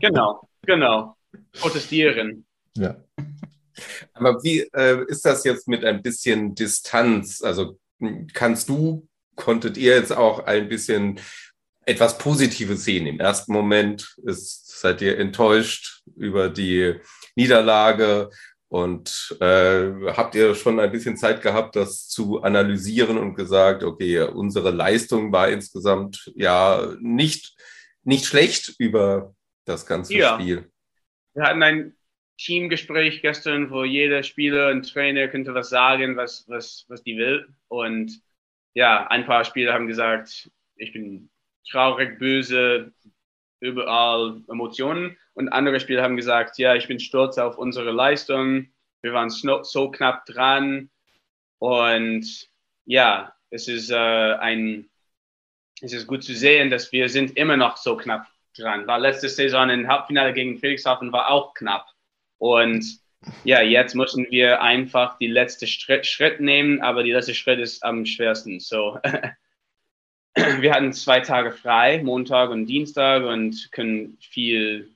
[0.00, 1.16] Genau, genau.
[1.52, 2.44] Protestieren.
[2.76, 2.96] Ja.
[4.12, 7.42] Aber wie äh, ist das jetzt mit ein bisschen Distanz?
[7.42, 7.78] Also
[8.32, 9.06] kannst du,
[9.36, 11.20] konntet ihr jetzt auch ein bisschen
[11.86, 13.06] etwas Positives sehen.
[13.06, 16.94] Im ersten Moment ist, seid ihr enttäuscht über die
[17.36, 18.30] Niederlage
[18.68, 24.22] und äh, habt ihr schon ein bisschen Zeit gehabt, das zu analysieren und gesagt, okay,
[24.22, 27.54] unsere Leistung war insgesamt ja nicht,
[28.02, 30.34] nicht schlecht über das ganze ja.
[30.34, 30.70] Spiel.
[31.34, 31.96] Wir hatten ein
[32.38, 37.46] Teamgespräch gestern, wo jeder Spieler und Trainer könnte was sagen, was, was, was die will.
[37.68, 38.20] Und
[38.74, 41.30] ja, ein paar Spieler haben gesagt, ich bin
[41.70, 42.92] traurig, böse,
[43.60, 45.16] überall Emotionen.
[45.34, 48.68] Und andere Spieler haben gesagt, ja, ich bin stolz auf unsere Leistung.
[49.02, 50.90] Wir waren so knapp dran.
[51.58, 52.48] Und
[52.84, 54.88] ja, es ist äh, ein,
[55.80, 58.86] es ist gut zu sehen, dass wir sind immer noch so knapp dran.
[58.86, 61.86] Weil letzte Saison im Halbfinale gegen Felixhafen war auch knapp.
[62.38, 62.84] Und
[63.44, 67.82] ja, jetzt müssen wir einfach die letzte Schritt, Schritt nehmen, aber die letzte Schritt ist
[67.82, 68.60] am schwersten.
[68.60, 68.98] So,
[70.60, 74.90] wir hatten zwei Tage frei, Montag und Dienstag und können viel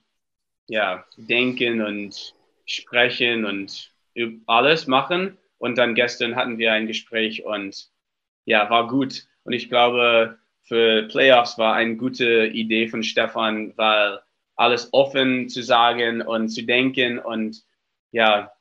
[0.67, 2.35] ja, denken und
[2.65, 3.91] sprechen und
[4.45, 5.37] alles machen.
[5.57, 7.89] Und dann gestern hatten wir ein Gespräch und
[8.45, 9.27] ja, war gut.
[9.43, 14.19] Und ich glaube, für Playoffs war eine gute Idee von Stefan, weil
[14.55, 17.63] alles offen zu sagen und zu denken und
[18.11, 18.51] ja,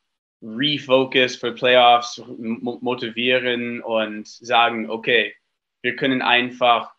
[0.41, 5.35] refocus für Playoffs motivieren und sagen, okay,
[5.83, 6.93] wir können einfach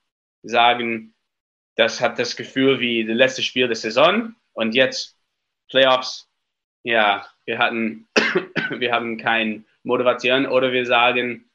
[0.44, 1.14] sagen,
[1.76, 4.36] das hat das Gefühl wie das letzte Spiel der Saison.
[4.54, 5.18] Und jetzt
[5.70, 6.30] Playoffs,
[6.84, 8.08] ja, wir hatten,
[8.70, 10.46] wir haben keine Motivation.
[10.46, 11.50] Oder wir sagen,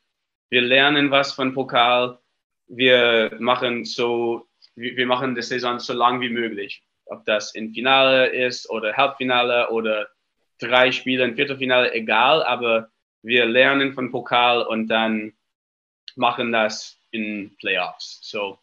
[0.51, 2.19] wir lernen was von Pokal,
[2.67, 6.83] wir machen so, wir machen die Saison so lang wie möglich.
[7.07, 10.09] Ob das im Finale ist oder Halbfinale oder
[10.59, 12.91] drei Spiele im Viertelfinale, egal, aber
[13.23, 15.35] wir lernen von Pokal und dann
[16.17, 18.19] machen das in Playoffs.
[18.23, 18.59] So,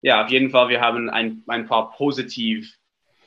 [0.00, 2.72] ja, auf jeden Fall, wir haben ein, ein paar positiv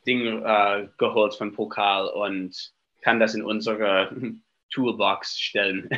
[0.08, 4.10] Dinge äh, geholt von Pokal und kann das in unsere
[4.74, 5.90] Toolbox stellen.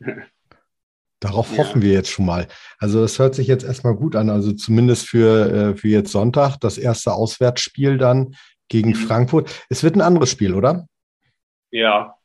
[1.20, 1.58] Darauf ja.
[1.58, 2.48] hoffen wir jetzt schon mal.
[2.78, 4.28] Also das hört sich jetzt erstmal gut an.
[4.28, 8.36] Also zumindest für, äh, für jetzt Sonntag, das erste Auswärtsspiel dann
[8.68, 8.96] gegen mhm.
[8.96, 9.64] Frankfurt.
[9.70, 10.86] Es wird ein anderes Spiel, oder?
[11.70, 12.18] Ja.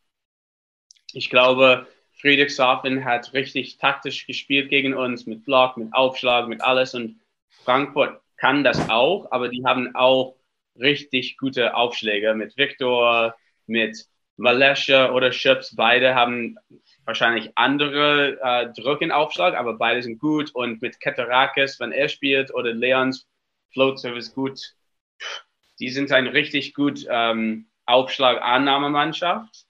[1.13, 1.87] Ich glaube,
[2.19, 6.93] Friedrichshafen hat richtig taktisch gespielt gegen uns, mit Block, mit Aufschlag, mit alles.
[6.93, 7.19] Und
[7.63, 10.35] Frankfurt kann das auch, aber die haben auch
[10.77, 13.35] richtig gute Aufschläge mit Viktor,
[13.67, 14.05] mit
[14.37, 15.75] Malesha oder Schöps.
[15.75, 16.57] Beide haben
[17.05, 20.51] wahrscheinlich andere äh, Drückenaufschlag, aber beide sind gut.
[20.53, 23.27] Und mit Ketarakis, wenn er spielt, oder Leons
[23.71, 24.59] Float Service gut,
[25.79, 29.68] die sind ein richtig gut ähm, Aufschlag-Annahmemannschaft.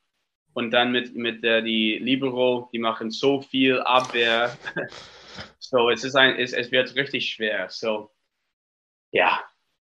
[0.54, 4.58] Und dann mit, mit der, die Libero, die machen so viel Abwehr.
[5.60, 7.70] so, es, ist ein, es, es wird richtig schwer.
[7.70, 8.12] So,
[9.12, 9.42] ja,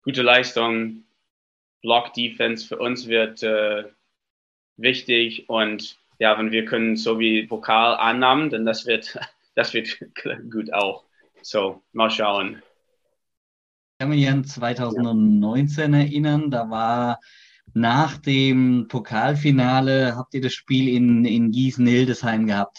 [0.03, 1.05] gute Leistung.
[1.83, 3.85] Block-Defense für uns wird äh,
[4.77, 9.19] wichtig und ja, wenn wir können so wie Pokal annahmen, dann das wird,
[9.55, 9.99] das wird
[10.51, 11.05] gut auch.
[11.43, 12.63] So, mal schauen.
[13.93, 17.21] Ich kann mich an 2019 erinnern, da war
[17.75, 22.79] nach dem Pokalfinale, habt ihr das Spiel in, in Gießen-Hildesheim gehabt.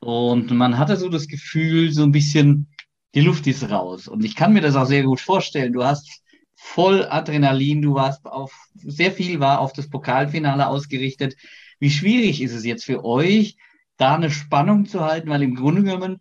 [0.00, 2.68] Und man hatte so das Gefühl, so ein bisschen,
[3.14, 4.08] die Luft ist raus.
[4.08, 5.72] Und ich kann mir das auch sehr gut vorstellen.
[5.72, 6.22] Du hast
[6.54, 11.36] voll Adrenalin, du warst auf, sehr viel war auf das Pokalfinale ausgerichtet.
[11.78, 13.56] Wie schwierig ist es jetzt für euch,
[13.96, 15.28] da eine Spannung zu halten?
[15.28, 16.20] Weil im Grunde genommen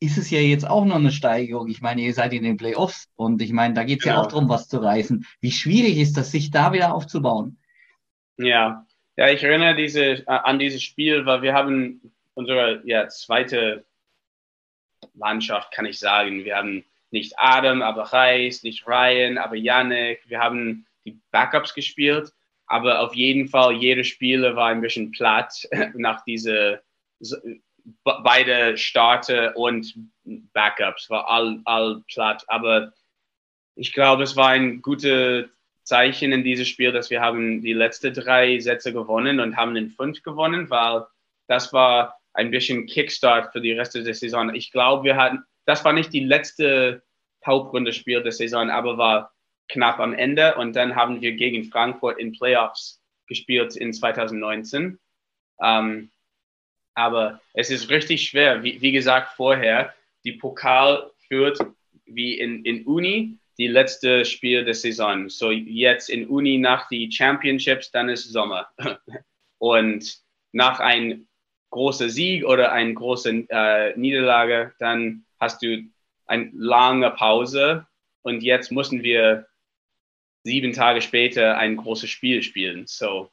[0.00, 1.68] ist es ja jetzt auch noch eine Steigerung.
[1.68, 4.14] Ich meine, ihr seid in den Playoffs und ich meine, da geht es ja.
[4.14, 4.20] ja.
[4.20, 5.26] auch darum, was zu reißen.
[5.40, 7.58] Wie schwierig ist das, sich da wieder aufzubauen?
[8.38, 8.86] Ja,
[9.16, 12.00] ja, ich erinnere diese, äh, an dieses Spiel, weil wir haben
[12.34, 13.84] unsere ja, zweite
[15.14, 16.44] Mannschaft, kann ich sagen.
[16.44, 20.20] Wir haben nicht Adam, aber Reis, nicht Ryan, aber Yannick.
[20.28, 22.32] Wir haben die Backups gespielt
[22.70, 26.82] aber auf jeden Fall, jede Spiele war ein bisschen platt nach diese
[28.04, 32.44] beide Starter und Backups war all, all platt.
[32.48, 32.92] Aber
[33.74, 35.48] ich glaube, es war ein gutes
[35.84, 39.90] Zeichen in diesem Spiel, dass wir haben die letzten drei Sätze gewonnen und haben den
[39.90, 41.06] fünf gewonnen, weil
[41.48, 44.54] das war ein bisschen Kickstart für die Reste der Saison.
[44.54, 47.02] Ich glaube, wir hatten, das war nicht die letzte
[47.44, 49.32] Hauptrunde-Spiel der Saison, aber war
[49.68, 54.98] knapp am Ende und dann haben wir gegen Frankfurt in Playoffs gespielt in 2019.
[55.62, 56.10] Ähm,
[57.00, 58.62] aber es ist richtig schwer.
[58.62, 59.94] Wie, wie, gesagt vorher,
[60.24, 61.58] die Pokal führt
[62.04, 65.28] wie in, in Uni die letzte Spiel der Saison.
[65.28, 68.68] So jetzt in Uni nach die Championships, dann ist Sommer.
[69.58, 70.18] Und
[70.52, 71.26] nach einem
[71.70, 75.84] großen Sieg oder einer großen äh, Niederlage, dann hast du
[76.26, 77.86] eine lange Pause
[78.22, 79.46] und jetzt müssen wir
[80.44, 82.86] sieben Tage später ein großes Spiel spielen.
[82.86, 83.30] So,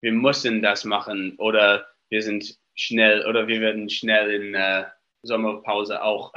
[0.00, 4.84] wir müssen das machen oder wir sind schnell oder wir werden schnell in äh,
[5.22, 6.32] Sommerpause auch.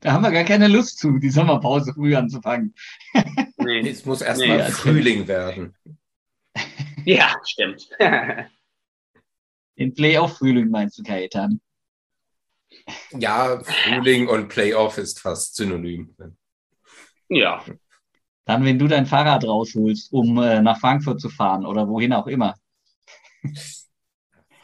[0.00, 2.74] Da haben wir gar keine Lust zu, die Sommerpause früh anzufangen.
[3.56, 5.74] nee, es muss erstmal nee, Frühling werden.
[7.04, 7.88] Ja, stimmt.
[9.78, 11.60] Den Playoff-Frühling meinst du, Kajetan?
[13.12, 16.14] Ja, Frühling und Playoff ist fast synonym.
[17.28, 17.64] Ja.
[18.44, 22.26] Dann, wenn du dein Fahrrad rausholst, um äh, nach Frankfurt zu fahren oder wohin auch
[22.26, 22.54] immer.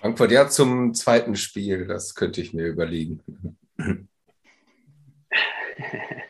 [0.08, 3.20] Frankfurt, ja, zum zweiten Spiel, das könnte ich mir überlegen.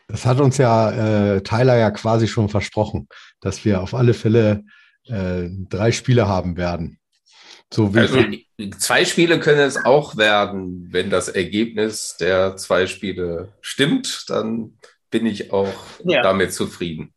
[0.09, 3.07] Das hat uns ja äh, Tyler ja quasi schon versprochen,
[3.39, 4.65] dass wir auf alle Fälle
[5.05, 6.99] äh, drei Spiele haben werden.
[7.73, 8.25] So also,
[8.77, 10.89] zwei Spiele können es auch werden.
[10.91, 14.77] Wenn das Ergebnis der zwei Spiele stimmt, dann
[15.09, 15.73] bin ich auch
[16.03, 16.21] ja.
[16.21, 17.13] damit zufrieden.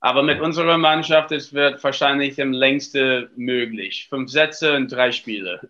[0.00, 4.06] Aber mit unserer Mannschaft es wird wahrscheinlich am längsten möglich.
[4.08, 5.60] Fünf Sätze und drei Spiele.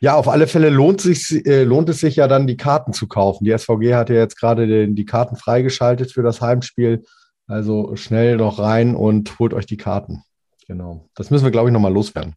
[0.00, 3.06] ja, auf alle Fälle lohnt, sich, äh, lohnt es sich ja dann, die Karten zu
[3.06, 3.44] kaufen.
[3.44, 7.04] Die SVG hat ja jetzt gerade die Karten freigeschaltet für das Heimspiel.
[7.46, 10.22] Also schnell noch rein und holt euch die Karten.
[10.66, 11.08] Genau.
[11.14, 12.34] Das müssen wir, glaube ich, nochmal loswerden.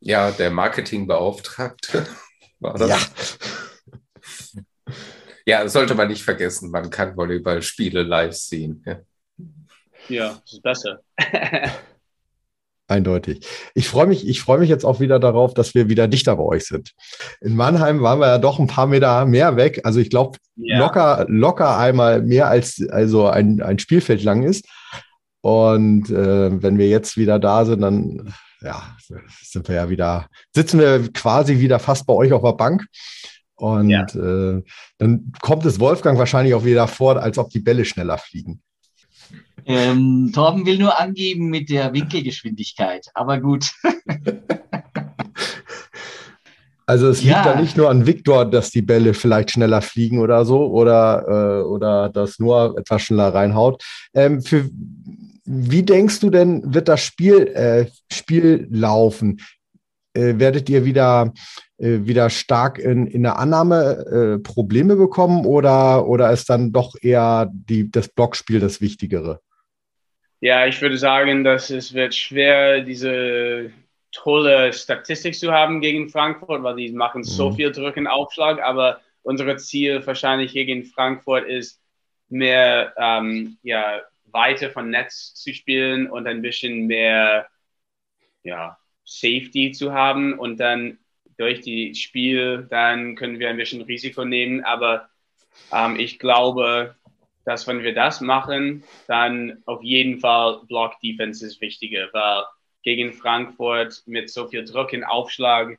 [0.00, 2.06] Ja, der Marketingbeauftragte
[2.60, 2.88] war das.
[2.90, 2.98] Ja.
[5.46, 6.70] Ja, das sollte man nicht vergessen.
[6.70, 8.82] Man kann Volleyballspiele live sehen.
[8.84, 8.98] Ja,
[10.08, 11.00] ja das ist besser.
[12.88, 13.44] Eindeutig.
[13.74, 16.44] Ich freue mich, ich freue mich jetzt auch wieder darauf, dass wir wieder dichter bei
[16.44, 16.92] euch sind.
[17.40, 19.80] In Mannheim waren wir ja doch ein paar Meter mehr weg.
[19.82, 20.78] Also ich glaube, ja.
[20.78, 24.66] locker, locker einmal mehr als also ein, ein Spielfeld lang ist.
[25.40, 28.96] Und äh, wenn wir jetzt wieder da sind, dann ja,
[29.42, 32.86] sind wir ja wieder, sitzen wir quasi wieder fast bei euch auf der Bank.
[33.56, 34.02] Und ja.
[34.02, 34.62] äh,
[34.98, 38.60] dann kommt es Wolfgang wahrscheinlich auch wieder vor, als ob die Bälle schneller fliegen.
[39.64, 43.72] Ähm, Torben will nur angeben mit der Winkelgeschwindigkeit, aber gut.
[46.88, 50.44] Also es liegt da nicht nur an Viktor, dass die Bälle vielleicht schneller fliegen oder
[50.44, 53.82] so oder, äh, oder dass nur etwas schneller reinhaut.
[54.14, 54.70] Ähm, für,
[55.44, 59.40] wie denkst du denn, wird das Spiel, äh, Spiel laufen?
[60.14, 61.32] Äh, werdet ihr wieder,
[61.78, 67.50] wieder stark in, in der Annahme äh, Probleme bekommen oder, oder ist dann doch eher
[67.52, 69.40] die, das Blockspiel das Wichtigere?
[70.40, 73.70] Ja, ich würde sagen, dass es wird schwer, diese
[74.12, 77.54] tolle Statistik zu haben gegen Frankfurt, weil die machen so mhm.
[77.56, 81.80] viel Druck und Aufschlag, aber unser Ziel wahrscheinlich hier gegen Frankfurt ist,
[82.28, 84.00] mehr ähm, ja,
[84.30, 87.46] weiter von Netz zu spielen und ein bisschen mehr
[88.42, 90.98] ja, Safety zu haben und dann
[91.38, 95.08] durch die Spiel, dann können wir ein bisschen Risiko nehmen, aber
[95.72, 96.96] ähm, ich glaube,
[97.44, 102.44] dass wenn wir das machen, dann auf jeden Fall Block Defense ist wichtiger, weil
[102.82, 105.78] gegen Frankfurt mit so viel Druck und Aufschlag,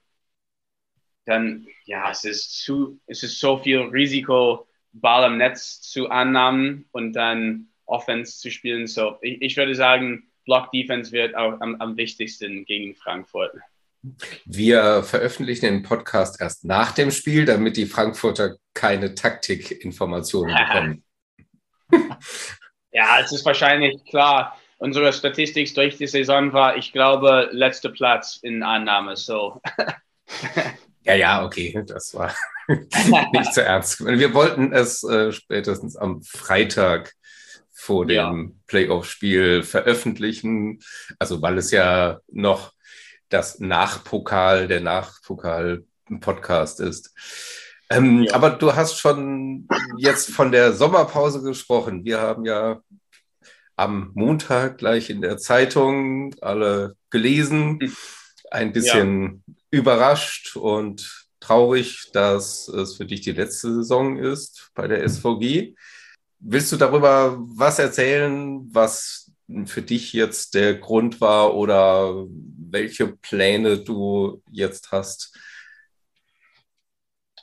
[1.26, 6.86] dann, ja, es ist zu, es ist so viel Risiko, Ball am Netz zu annehmen
[6.92, 8.88] und dann Offense zu spielen.
[8.88, 13.54] So, ich, ich würde sagen, Block Defense wird auch am, am wichtigsten gegen Frankfurt.
[14.46, 21.04] Wir veröffentlichen den Podcast erst nach dem Spiel, damit die Frankfurter keine Taktikinformationen bekommen
[22.92, 24.58] ja, es ist wahrscheinlich klar.
[24.80, 29.16] Unsere Statistik durch die Saison war, ich glaube, letzter Platz in Annahme.
[29.16, 29.60] So.
[31.04, 32.34] ja, ja, okay, das war
[32.68, 34.06] nicht so ernst.
[34.06, 37.14] Wir wollten es äh, spätestens am Freitag
[37.72, 38.56] vor dem ja.
[38.68, 40.80] Playoff-Spiel veröffentlichen.
[41.18, 42.74] Also, weil es ja noch
[43.30, 47.14] das Nachpokal, der Nachpokal-Podcast ist.
[47.90, 48.34] Ähm, ja.
[48.34, 49.68] Aber du hast schon
[49.98, 52.04] jetzt von der Sommerpause gesprochen.
[52.06, 52.82] Wir haben ja
[53.76, 57.80] am Montag gleich in der Zeitung alle gelesen,
[58.52, 59.54] ein bisschen ja.
[59.72, 65.76] überrascht und traurig, dass es für dich die letzte Saison ist bei der SVG.
[66.40, 69.32] Willst du darüber was erzählen, was
[69.66, 72.26] für dich jetzt der Grund war oder
[72.72, 75.38] welche Pläne du jetzt hast?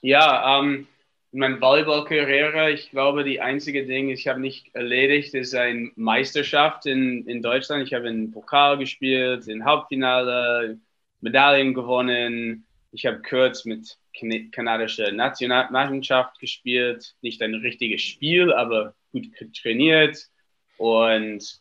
[0.02, 0.86] Ja, ähm,
[1.32, 7.26] meine Volleyball-Karriere, ich glaube, die einzige Ding, ich habe nicht erledigt, ist eine Meisterschaft in,
[7.26, 7.86] in Deutschland.
[7.86, 10.78] Ich habe in Pokal gespielt, in Hauptfinale,
[11.20, 12.66] Medaillen gewonnen.
[12.92, 13.96] Ich habe kurz mit
[14.52, 17.16] kanadischer Nationalmannschaft gespielt.
[17.20, 19.26] Nicht ein richtiges Spiel, aber gut
[19.60, 20.28] trainiert
[20.76, 21.60] und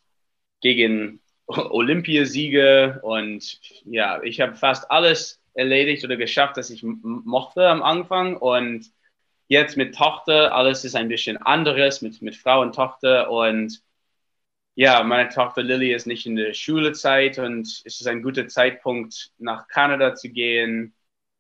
[0.62, 3.00] gegen Olympiasiege.
[3.04, 8.38] Und ja, ich habe fast alles erledigt oder geschafft, das ich mochte am Anfang.
[8.38, 8.92] Und
[9.48, 13.30] jetzt mit Tochter, alles ist ein bisschen anderes mit, mit Frau und Tochter.
[13.30, 13.82] Und
[14.76, 19.32] ja, meine Tochter Lilly ist nicht in der Schulezeit und es ist ein guter Zeitpunkt,
[19.38, 20.96] nach Kanada zu gehen.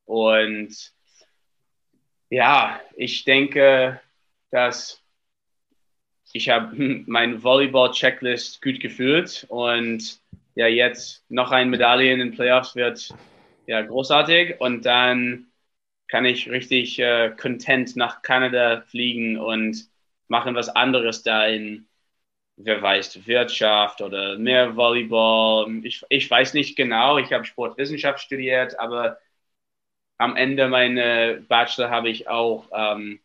[0.06, 0.93] Und
[2.30, 3.99] ja, ich denke,
[4.51, 5.03] dass
[6.34, 6.76] ich habe
[7.08, 10.20] mein Volleyball-Checklist gut gefühlt und
[10.56, 13.10] ja, jetzt noch ein Medaille in den Playoffs wird
[13.66, 14.60] ja, großartig.
[14.60, 15.48] Und dann
[16.08, 19.90] kann ich richtig äh, content nach Kanada fliegen und
[20.28, 21.88] machen was anderes da in,
[22.58, 25.82] wer weiß, Wirtschaft oder mehr Volleyball.
[25.84, 27.18] Ich, ich weiß nicht genau.
[27.18, 29.18] Ich habe Sportwissenschaft studiert, aber
[30.18, 33.20] am Ende meiner Bachelor habe ich auch ähm,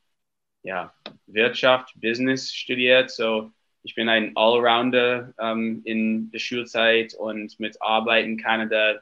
[0.68, 0.92] ja,
[1.26, 3.10] Wirtschaft, Business studiert.
[3.10, 3.50] So
[3.82, 9.00] ich bin ein Allrounder ähm, in der Schulzeit und mit Arbeit in Kanada.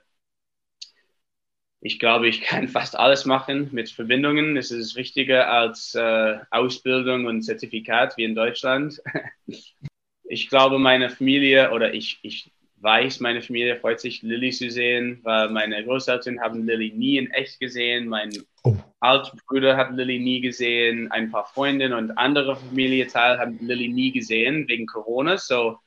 [1.81, 4.57] Ich glaube, ich kann fast alles machen mit Verbindungen.
[4.57, 9.03] Es ist wichtiger als äh, Ausbildung und Zertifikat wie in Deutschland.
[10.25, 15.20] ich glaube, meine Familie oder ich, ich weiß, meine Familie freut sich, Lilly zu sehen,
[15.22, 18.09] weil meine Großeltern haben Lilly nie in echt gesehen.
[18.09, 18.31] Mein
[18.64, 18.77] oh.
[19.01, 21.11] Altbruder hat Lilly nie gesehen.
[21.11, 25.39] Ein paar Freundinnen und andere Familienteile haben Lilly nie gesehen wegen Corona.
[25.39, 25.79] So,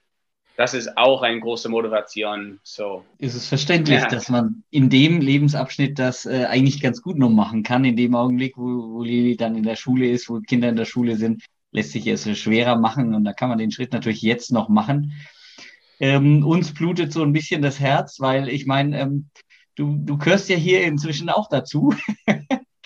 [0.58, 2.60] das ist auch eine große Motivation.
[2.64, 3.06] So.
[3.18, 4.08] Ist es verständlich, ja.
[4.08, 8.16] dass man in dem Lebensabschnitt das äh, eigentlich ganz gut noch machen kann, in dem
[8.16, 11.44] Augenblick, wo, wo Lilly dann in der Schule ist, wo Kinder in der Schule sind,
[11.72, 15.14] lässt sich es schwerer machen und da kann man den Schritt natürlich jetzt noch machen.
[16.00, 19.30] Ähm, uns blutet so ein bisschen das Herz, weil ich meine, ähm,
[19.76, 21.93] du, du gehörst ja hier inzwischen auch dazu.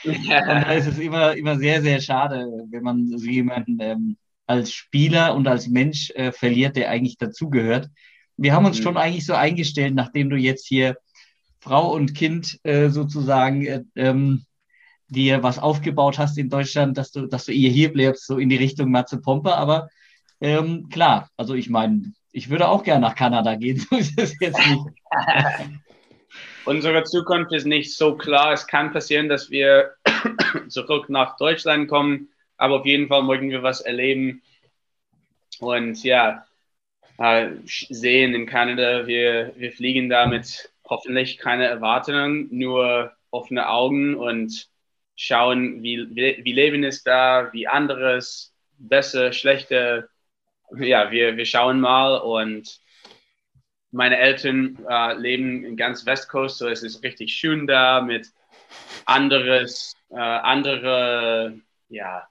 [0.03, 4.71] und da ist es immer, immer sehr, sehr schade, wenn man so jemanden ähm, als
[4.71, 7.89] Spieler und als Mensch äh, verliert, der eigentlich dazugehört.
[8.37, 8.83] Wir haben uns mhm.
[8.83, 10.97] schon eigentlich so eingestellt, nachdem du jetzt hier
[11.59, 14.45] Frau und Kind äh, sozusagen äh, ähm,
[15.07, 18.49] dir was aufgebaut hast in Deutschland, dass du, dass du eher hier bleibst, so in
[18.49, 19.55] die Richtung Matze Pompe.
[19.55, 19.89] Aber
[20.41, 24.35] ähm, klar, also ich meine, ich würde auch gerne nach Kanada gehen, so ist es
[24.41, 24.85] jetzt nicht.
[26.65, 28.53] Unsere Zukunft ist nicht so klar.
[28.53, 29.93] Es kann passieren, dass wir
[30.67, 34.41] zurück nach Deutschland kommen, aber auf jeden Fall möchten wir was erleben.
[35.59, 36.45] Und ja,
[37.65, 44.67] sehen in Kanada, wir, wir fliegen da mit hoffentlich keine Erwartungen, nur offene Augen und
[45.15, 50.07] schauen, wie, wie Leben ist da, wie anderes, besser, schlechter
[50.77, 52.79] ja, wir, wir schauen mal und
[53.91, 58.27] meine Eltern äh, leben in ganz Westcoast, so es ist richtig schön da mit
[59.05, 61.53] anderes, äh, andere,
[61.89, 62.27] ja,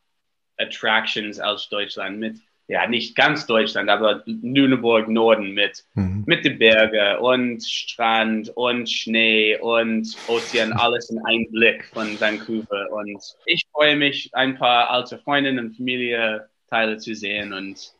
[0.58, 2.38] Attractions als Deutschland mit,
[2.68, 6.24] ja, nicht ganz Deutschland, aber Lüneburg Norden mit, mhm.
[6.26, 12.90] mit den Bergen und Strand und Schnee und Ozean, alles in einem Blick von Vancouver.
[12.90, 17.92] Und ich freue mich, ein paar alte Freundinnen und Familienteile zu sehen und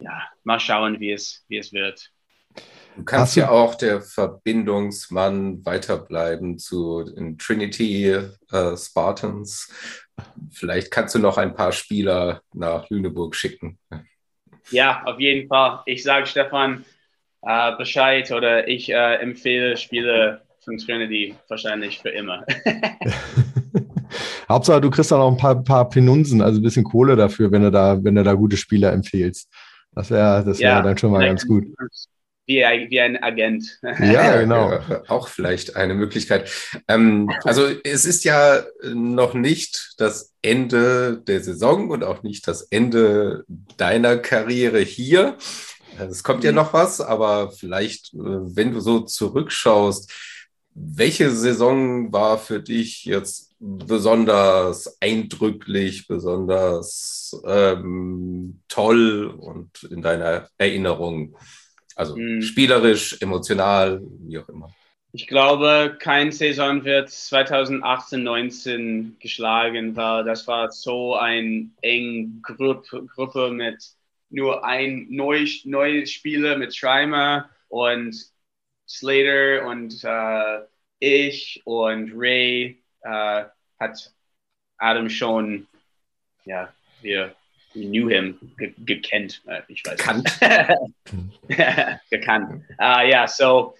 [0.00, 2.10] ja, mal schauen, wie es, wie es wird.
[2.96, 9.72] Du kannst ja auch der Verbindungsmann weiterbleiben zu den Trinity äh, Spartans.
[10.50, 13.78] Vielleicht kannst du noch ein paar Spieler nach Lüneburg schicken.
[14.70, 15.82] Ja, auf jeden Fall.
[15.86, 16.84] Ich sage Stefan
[17.42, 22.44] äh, Bescheid oder ich äh, empfehle Spiele von Trinity wahrscheinlich für immer.
[24.48, 27.62] Hauptsache, du kriegst dann auch ein paar, paar Penunsen, also ein bisschen Kohle dafür, wenn
[27.62, 29.48] du da, wenn du da gute Spieler empfehlst.
[29.98, 31.64] Das wäre das wär ja, dann schon mal ganz gut.
[32.46, 33.80] Wie, wie ein Agent.
[33.82, 34.70] Ja, genau.
[34.70, 36.48] Ja, auch vielleicht eine Möglichkeit.
[36.86, 38.62] Ähm, also es ist ja
[38.94, 43.44] noch nicht das Ende der Saison und auch nicht das Ende
[43.76, 45.36] deiner Karriere hier.
[45.98, 46.58] Es kommt ja mhm.
[46.58, 50.12] noch was, aber vielleicht, äh, wenn du so zurückschaust,
[50.74, 61.36] welche Saison war für dich jetzt besonders eindrücklich, besonders ähm, toll und in deiner Erinnerung?
[61.96, 62.42] Also mhm.
[62.42, 64.70] spielerisch, emotional, wie auch immer.
[65.12, 73.06] Ich glaube, kein Saison wird 2018, 19 geschlagen, weil das war so ein eng Gruppe,
[73.06, 73.82] Gruppe mit
[74.30, 78.14] nur ein neues neue Spieler mit Schreimer und
[78.86, 80.60] Slater und äh,
[81.00, 83.44] ich und Ray äh,
[83.78, 84.12] hat
[84.78, 85.66] Adam schon,
[86.44, 86.72] ja,
[87.02, 87.34] wir,
[87.74, 90.40] we knew him, ge gekannt, äh, ich weiß Gekannt.
[92.10, 92.64] gekannt.
[92.78, 93.74] Uh, ja, so,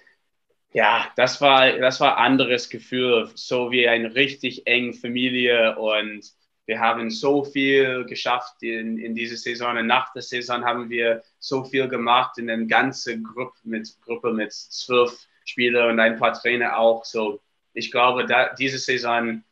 [0.73, 6.31] ja, das war, das war anderes Gefühl, so wie eine richtig enge Familie und
[6.69, 9.75] wir haben so viel geschafft in, in dieser Saison.
[9.75, 14.31] Und nach der Saison haben wir so viel gemacht in einer ganzen Gruppe mit, Gruppe
[14.33, 17.05] mit zwölf Spieler und ein paar Trainer auch.
[17.05, 17.41] So,
[17.79, 19.43] ich glaube, da, diese Saison,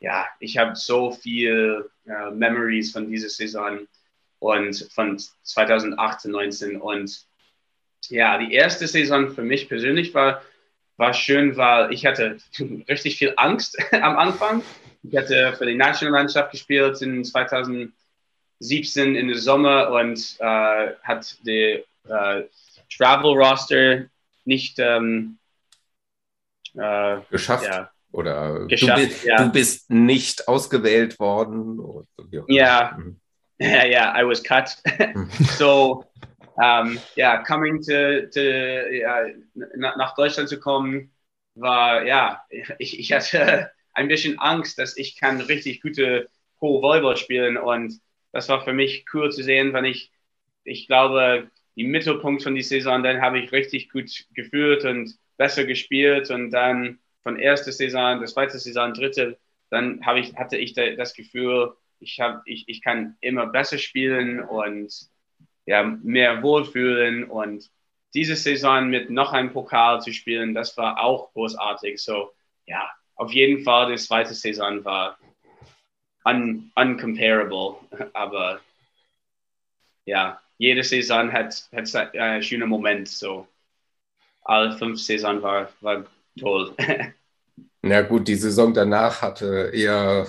[0.00, 3.86] ja, ich habe so viel uh, Memories von dieser Saison
[4.40, 7.24] und von 2018, 19 und
[8.08, 10.42] ja, die erste Saison für mich persönlich war,
[10.96, 12.38] war schön, weil ich hatte
[12.88, 14.62] richtig viel Angst am Anfang.
[15.02, 17.92] Ich hatte für die Nationalmannschaft gespielt in 2017
[19.14, 22.42] in der Sommer und äh, hat die äh,
[22.96, 24.06] Travel Roster
[24.44, 25.38] nicht ähm,
[26.76, 27.66] äh, geschafft.
[27.66, 27.90] Ja.
[28.12, 29.36] Oder geschafft, du, bist, ja.
[29.36, 32.06] du, bist, nicht ausgewählt worden.
[32.48, 33.20] Ja, mhm.
[33.58, 34.76] ja, ja, I was cut.
[35.14, 35.28] Mhm.
[35.58, 36.04] so,
[36.54, 39.26] um, ja, coming to, to ja,
[39.76, 41.10] nach Deutschland zu kommen,
[41.54, 42.42] war, ja,
[42.78, 46.28] ich, ich hatte ein bisschen Angst, dass ich kann richtig gute
[46.58, 48.00] Pro-Volleyball spielen und
[48.32, 50.12] das war für mich cool zu sehen, wenn ich
[50.66, 55.64] ich glaube, die Mittelpunkt von der Saison, dann habe ich richtig gut gefühlt und besser
[55.64, 59.38] gespielt und dann von erster Saison, der zweite Saison, dritte,
[59.70, 64.40] dann habe ich, hatte ich das Gefühl, ich, hab, ich, ich kann immer besser spielen
[64.40, 64.92] und
[65.66, 67.24] ja, mehr wohlfühlen.
[67.24, 67.70] Und
[68.14, 72.00] diese Saison mit noch einem Pokal zu spielen, das war auch großartig.
[72.00, 72.32] So,
[72.66, 75.18] ja, auf jeden Fall, die zweite Saison war
[76.24, 77.76] un, uncomparable,
[78.12, 78.60] aber
[80.04, 83.08] ja, jede Saison hat, hat einen schönen Moment.
[83.08, 83.46] So,
[84.42, 86.04] alle fünf Saison war, war
[86.38, 86.74] toll.
[87.88, 90.26] Ja gut, die Saison danach hatte eher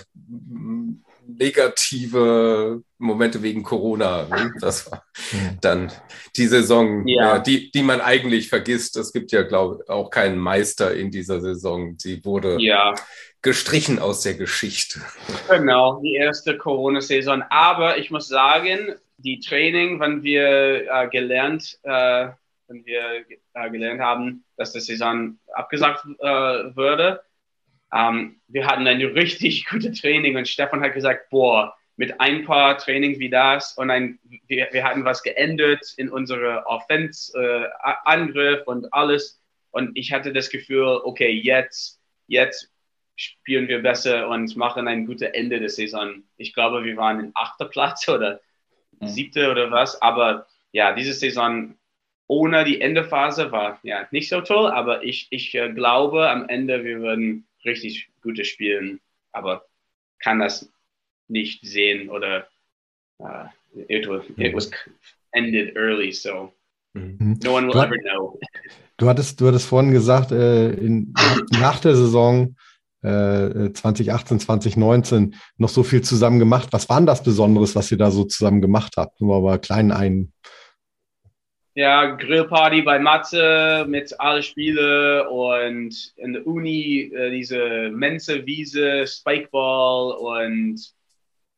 [1.27, 4.27] negative Momente wegen Corona.
[4.27, 4.53] Ne?
[4.61, 5.03] Das war
[5.61, 5.91] dann
[6.35, 7.39] die Saison, ja.
[7.39, 8.95] die, die man eigentlich vergisst.
[8.97, 11.95] Es gibt ja, glaube ich, auch keinen Meister in dieser Saison.
[11.97, 12.93] Sie wurde ja.
[13.41, 15.01] gestrichen aus der Geschichte.
[15.49, 17.43] Genau, die erste Corona-Saison.
[17.49, 22.29] Aber ich muss sagen, die Training, wenn wir äh, gelernt, äh,
[22.67, 27.21] wenn wir äh, gelernt haben, dass die Saison abgesagt äh, würde,
[27.93, 32.77] ähm, wir hatten ein richtig gutes Training und Stefan hat gesagt, boah, mit ein paar
[32.77, 38.93] Trainings wie das und ein, wir, wir hatten was geändert in unsere Offense-Angriff äh, und
[38.93, 39.41] alles.
[39.71, 42.71] Und ich hatte das Gefühl, okay, jetzt, jetzt
[43.15, 46.23] spielen wir besser und machen ein gutes Ende der Saison.
[46.37, 48.41] Ich glaube, wir waren in achter Platz oder
[49.01, 50.01] siebte oder was.
[50.01, 51.75] Aber ja, diese Saison
[52.27, 56.83] ohne die Endephase war ja nicht so toll, aber ich, ich äh, glaube, am Ende
[56.83, 58.99] wir würden richtig gute spielen,
[59.31, 59.65] aber
[60.19, 60.71] kann das
[61.27, 62.47] nicht sehen oder
[63.19, 63.45] uh,
[63.87, 64.71] it, was, it was
[65.31, 66.51] ended early, so
[66.93, 67.39] mhm.
[67.43, 68.39] no one will du, ever know.
[68.97, 71.13] Du hattest, du hattest vorhin gesagt, äh, in,
[71.51, 72.55] nach der Saison
[73.07, 76.69] äh, 2018, 2019 noch so viel zusammen gemacht.
[76.71, 79.21] Was war denn das Besonderes, was ihr da so zusammen gemacht habt?
[79.21, 80.33] Nur mal kleinen ein
[81.77, 89.05] ja, Grillparty bei Matze mit allen Spielen und in der Uni äh, diese Mensa Wiese,
[89.05, 90.81] Spikeball und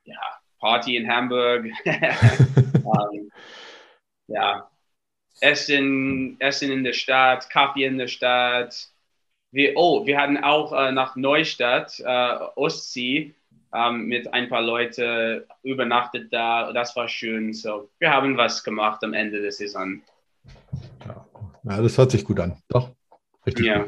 [0.03, 0.19] ja,
[0.59, 1.63] Party in Hamburg.
[1.63, 1.71] um,
[3.13, 3.31] ähm,
[4.27, 4.69] ja,
[5.39, 8.89] Essen, Essen in der Stadt, Kaffee in der Stadt.
[9.51, 13.33] Wir, oh, wir hatten auch äh, nach Neustadt, äh, Ostsee,
[13.73, 16.71] ähm, mit ein paar Leuten übernachtet da.
[16.71, 17.53] Das war schön.
[17.53, 20.01] So, wir haben was gemacht am Ende der Saison.
[21.63, 22.57] Ja, das hört sich gut an.
[22.67, 22.91] Doch,
[23.45, 23.65] richtig.
[23.65, 23.85] Ja.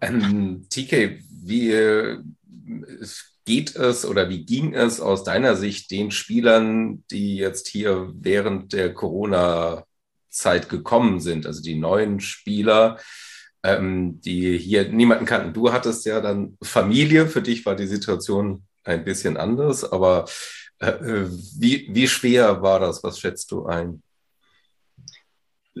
[0.00, 2.18] Ähm, TK, wie
[3.44, 8.72] geht es oder wie ging es aus deiner Sicht den Spielern, die jetzt hier während
[8.72, 12.98] der Corona-Zeit gekommen sind, also die neuen Spieler?
[13.62, 15.52] Ähm, die hier niemanden kannten.
[15.52, 20.26] Du hattest ja dann Familie, für dich war die Situation ein bisschen anders, aber
[20.80, 20.92] äh,
[21.58, 23.02] wie, wie schwer war das?
[23.04, 24.02] Was schätzt du ein?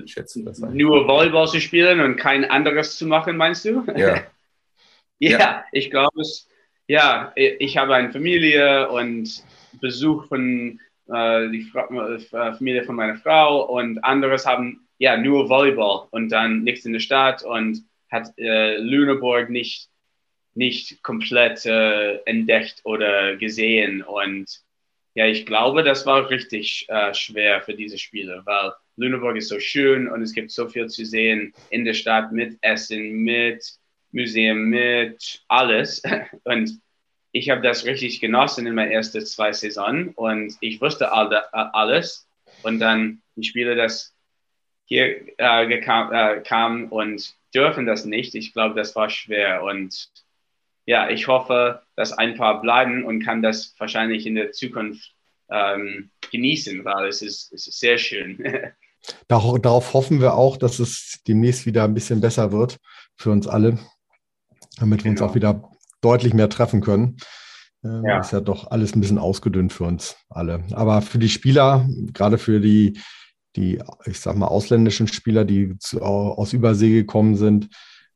[0.06, 0.76] Schätzt du das ein?
[0.76, 3.84] Nur Volleyball zu spielen und kein anderes zu machen, meinst du?
[3.96, 4.22] Ja.
[5.18, 6.48] ja, ja, ich glaube es.
[6.88, 9.42] Ja, ich habe eine Familie und
[9.80, 16.06] Besuch von äh, die äh, Familie von meiner Frau und anderes haben ja, nur Volleyball
[16.12, 19.88] und dann nichts in der Stadt und hat äh, Lüneburg nicht,
[20.54, 24.02] nicht komplett äh, entdeckt oder gesehen.
[24.04, 24.60] Und
[25.14, 29.58] ja, ich glaube, das war richtig äh, schwer für diese Spiele, weil Lüneburg ist so
[29.58, 33.72] schön und es gibt so viel zu sehen in der Stadt mit Essen, mit
[34.12, 36.00] Museum, mit alles.
[36.44, 36.80] Und
[37.32, 42.28] ich habe das richtig genossen in meinen ersten zwei Saisonen und ich wusste alle, alles.
[42.62, 44.14] Und dann die Spiele, das
[44.92, 48.34] hier äh, gekam, äh, kamen und dürfen das nicht.
[48.34, 49.62] Ich glaube, das war schwer.
[49.62, 50.10] Und
[50.84, 55.14] ja, ich hoffe, dass ein paar bleiben und kann das wahrscheinlich in der Zukunft
[55.50, 58.38] ähm, genießen, weil es ist, es ist sehr schön.
[59.28, 62.78] Darauf hoffen wir auch, dass es demnächst wieder ein bisschen besser wird
[63.16, 63.78] für uns alle,
[64.78, 65.22] damit wir genau.
[65.24, 65.70] uns auch wieder
[66.02, 67.16] deutlich mehr treffen können.
[67.82, 68.20] Ähm, ja.
[68.20, 70.64] Ist ja doch alles ein bisschen ausgedünnt für uns alle.
[70.72, 73.00] Aber für die Spieler, gerade für die
[73.56, 77.68] die, ich sag mal, ausländischen Spieler, die zu, aus Übersee gekommen sind,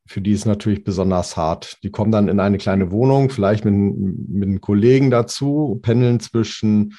[0.07, 1.79] für die ist natürlich besonders hart.
[1.83, 6.95] Die kommen dann in eine kleine Wohnung, vielleicht mit, mit einem Kollegen dazu, pendeln zwischen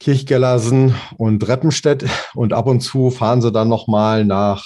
[0.00, 4.64] Kirchgellersen und Reppenstedt und ab und zu fahren sie dann nochmal nach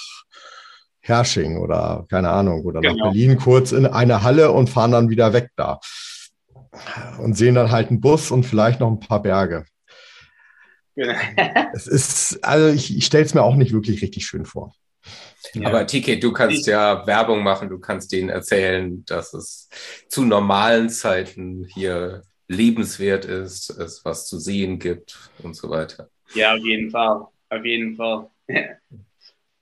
[1.01, 2.95] Hersching oder keine Ahnung oder genau.
[2.95, 5.79] nach Berlin kurz in eine Halle und fahren dann wieder weg da
[7.19, 9.65] und sehen dann halt einen Bus und vielleicht noch ein paar Berge.
[11.73, 14.73] Es ist, also ich, ich stelle es mir auch nicht wirklich richtig schön vor.
[15.53, 15.67] Ja.
[15.67, 19.69] Aber TK, du kannst ja Werbung machen, du kannst denen erzählen, dass es
[20.09, 26.09] zu normalen Zeiten hier lebenswert ist, es was zu sehen gibt und so weiter.
[26.33, 27.27] Ja, auf jeden Fall.
[27.49, 28.29] Auf jeden Fall.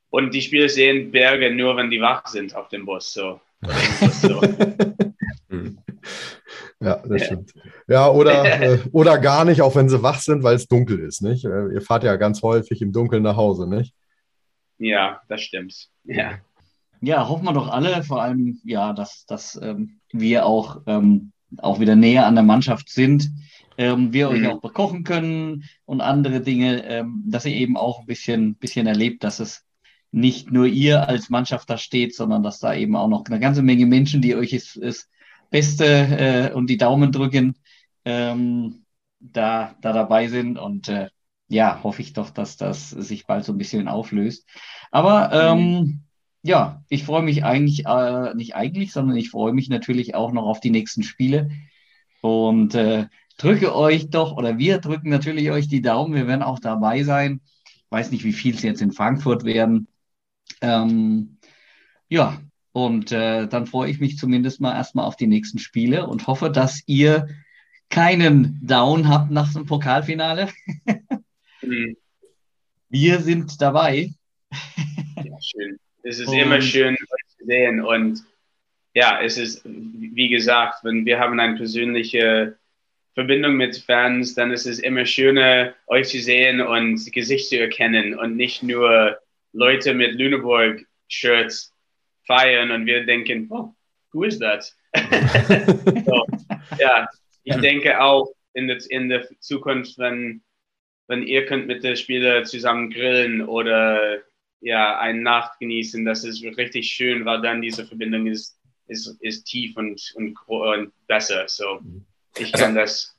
[0.10, 3.12] Und die Spieler sehen Berge nur, wenn die wach sind auf dem Bus.
[3.12, 3.42] So.
[4.22, 4.42] so.
[6.86, 7.54] Ja, das stimmt.
[7.88, 11.22] Ja, oder, äh, oder gar nicht, auch wenn sie wach sind, weil es dunkel ist,
[11.22, 11.44] nicht?
[11.46, 13.94] Äh, ihr fahrt ja ganz häufig im Dunkeln nach Hause, nicht?
[14.78, 15.90] Ja, das stimmt.
[16.04, 16.34] Ja.
[17.02, 21.80] Ja, hoffen wir doch alle, vor allem, ja, dass, dass ähm, wir auch, ähm, auch
[21.80, 23.32] wieder näher an der Mannschaft sind,
[23.78, 24.36] ähm, wir mhm.
[24.36, 28.86] euch auch bekochen können und andere Dinge, ähm, dass ihr eben auch ein bisschen, bisschen
[28.86, 29.66] erlebt, dass es
[30.12, 33.64] nicht nur ihr als Mannschaft da steht, sondern dass da eben auch noch eine ganze
[33.64, 35.10] Menge Menschen, die euch es, es
[35.56, 37.56] Beste äh, und die Daumen drücken,
[38.04, 38.84] ähm,
[39.22, 40.58] da, da dabei sind.
[40.58, 41.08] Und äh,
[41.48, 44.46] ja, hoffe ich doch, dass das sich bald so ein bisschen auflöst.
[44.92, 46.02] Aber ähm,
[46.42, 50.44] ja, ich freue mich eigentlich, äh, nicht eigentlich, sondern ich freue mich natürlich auch noch
[50.44, 51.50] auf die nächsten Spiele.
[52.20, 53.08] Und äh,
[53.38, 56.16] drücke euch doch, oder wir drücken natürlich euch die Daumen.
[56.16, 57.40] Wir werden auch dabei sein.
[57.64, 59.88] Ich weiß nicht, wie viel es jetzt in Frankfurt werden.
[60.60, 61.38] Ähm,
[62.10, 62.42] ja,
[62.76, 66.50] und äh, dann freue ich mich zumindest mal erstmal auf die nächsten Spiele und hoffe,
[66.50, 67.30] dass ihr
[67.90, 70.50] keinen Down habt nach dem Pokalfinale.
[71.62, 71.96] mhm.
[72.90, 74.10] Wir sind dabei.
[74.52, 75.80] Ja, schön.
[76.04, 77.82] Es ist und, immer schön, euch zu sehen.
[77.82, 78.26] Und
[78.94, 82.58] ja, es ist, wie gesagt, wenn wir haben eine persönliche
[83.14, 88.20] Verbindung mit Fans, dann ist es immer schöner, euch zu sehen und Gesicht zu erkennen
[88.20, 89.18] und nicht nur
[89.54, 91.72] Leute mit Lüneburg-Shirts
[92.26, 93.74] feiern und wir denken, oh,
[94.14, 94.64] who is that?
[96.06, 96.26] so,
[96.80, 97.08] ja,
[97.44, 100.42] ich denke auch in der, in der Zukunft, wenn,
[101.08, 104.22] wenn ihr könnt mit den Spielern zusammen grillen oder
[104.62, 108.58] ja, eine Nacht genießen, das ist richtig schön, weil dann diese Verbindung ist,
[108.88, 111.48] ist, ist tief und, und, und besser.
[111.48, 111.82] So,
[112.38, 113.15] ich kann also, das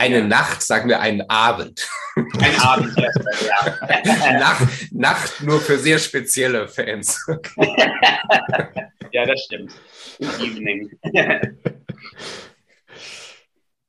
[0.00, 1.86] eine Nacht, sagen wir einen Abend.
[2.16, 4.32] Ein Abend, ja.
[4.38, 7.22] Nacht, Nacht nur für sehr spezielle Fans.
[9.12, 9.72] ja, das stimmt.
[10.18, 10.90] Evening.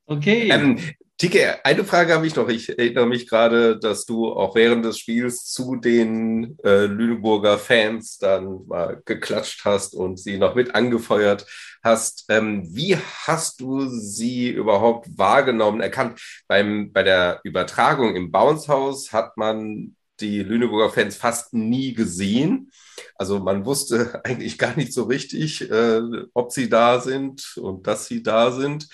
[0.06, 0.50] okay.
[0.50, 0.80] Ähm,
[1.22, 2.50] Tike, eine Frage habe ich noch.
[2.50, 8.18] Ich erinnere mich gerade, dass du auch während des Spiels zu den äh, Lüneburger Fans
[8.18, 11.46] dann mal geklatscht hast und sie noch mit angefeuert
[11.84, 12.26] hast.
[12.30, 16.20] Ähm, wie hast du sie überhaupt wahrgenommen, erkannt?
[16.48, 18.68] Beim, bei der Übertragung im Bounce
[19.12, 22.72] hat man die Lüneburger Fans fast nie gesehen.
[23.14, 26.02] Also man wusste eigentlich gar nicht so richtig, äh,
[26.34, 28.88] ob sie da sind und dass sie da sind.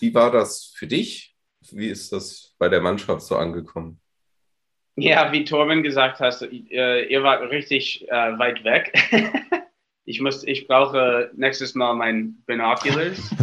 [0.00, 1.31] Wie war das für dich?
[1.70, 4.00] Wie ist das bei der Mannschaft so angekommen?
[4.96, 8.92] Ja, wie Torben gesagt hast, äh, ihr wart richtig äh, weit weg.
[10.04, 13.34] ich muss, ich brauche nächstes Mal mein Binoculars.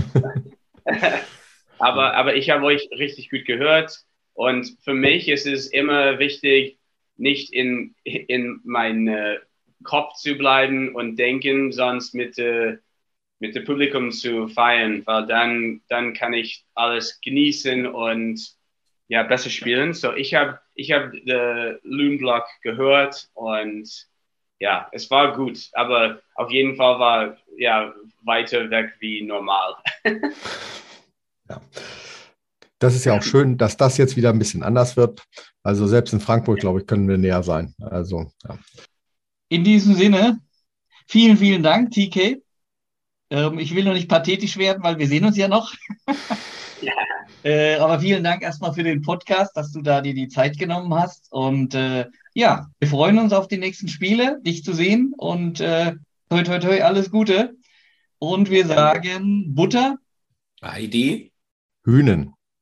[1.79, 4.03] aber, aber ich habe euch richtig gut gehört.
[4.33, 6.77] Und für mich ist es immer wichtig,
[7.17, 9.39] nicht in, in meinem
[9.83, 12.77] Kopf zu bleiben und denken, sonst mit, äh,
[13.39, 18.59] mit dem Publikum zu feiern, weil dann, dann kann ich alles genießen und
[19.07, 19.93] ja, besser spielen.
[19.93, 22.19] So, ich habe ich hab den Loon
[22.61, 24.07] gehört und
[24.59, 27.93] ja, es war gut, aber auf jeden Fall war ja
[28.23, 29.75] weiter weg wie normal.
[31.49, 31.61] ja.
[32.77, 35.21] Das ist ja auch schön, dass das jetzt wieder ein bisschen anders wird.
[35.63, 37.73] Also selbst in Frankfurt, glaube ich, können wir näher sein.
[37.79, 38.57] Also, ja.
[39.49, 40.39] In diesem Sinne,
[41.07, 42.41] vielen, vielen Dank, TK.
[43.29, 45.73] Ähm, ich will noch nicht pathetisch werden, weil wir sehen uns ja noch.
[46.81, 46.93] ja.
[47.43, 50.93] Äh, aber vielen Dank erstmal für den Podcast, dass du da dir die Zeit genommen
[50.93, 51.31] hast.
[51.31, 55.13] Und äh, ja, wir freuen uns auf die nächsten Spiele, dich zu sehen.
[55.17, 55.93] Und äh,
[56.29, 57.55] toi, toi, toi, alles Gute.
[58.17, 59.97] Und wir sagen Butter.
[60.61, 61.31] Heidi.
[61.85, 62.33] Hühnen.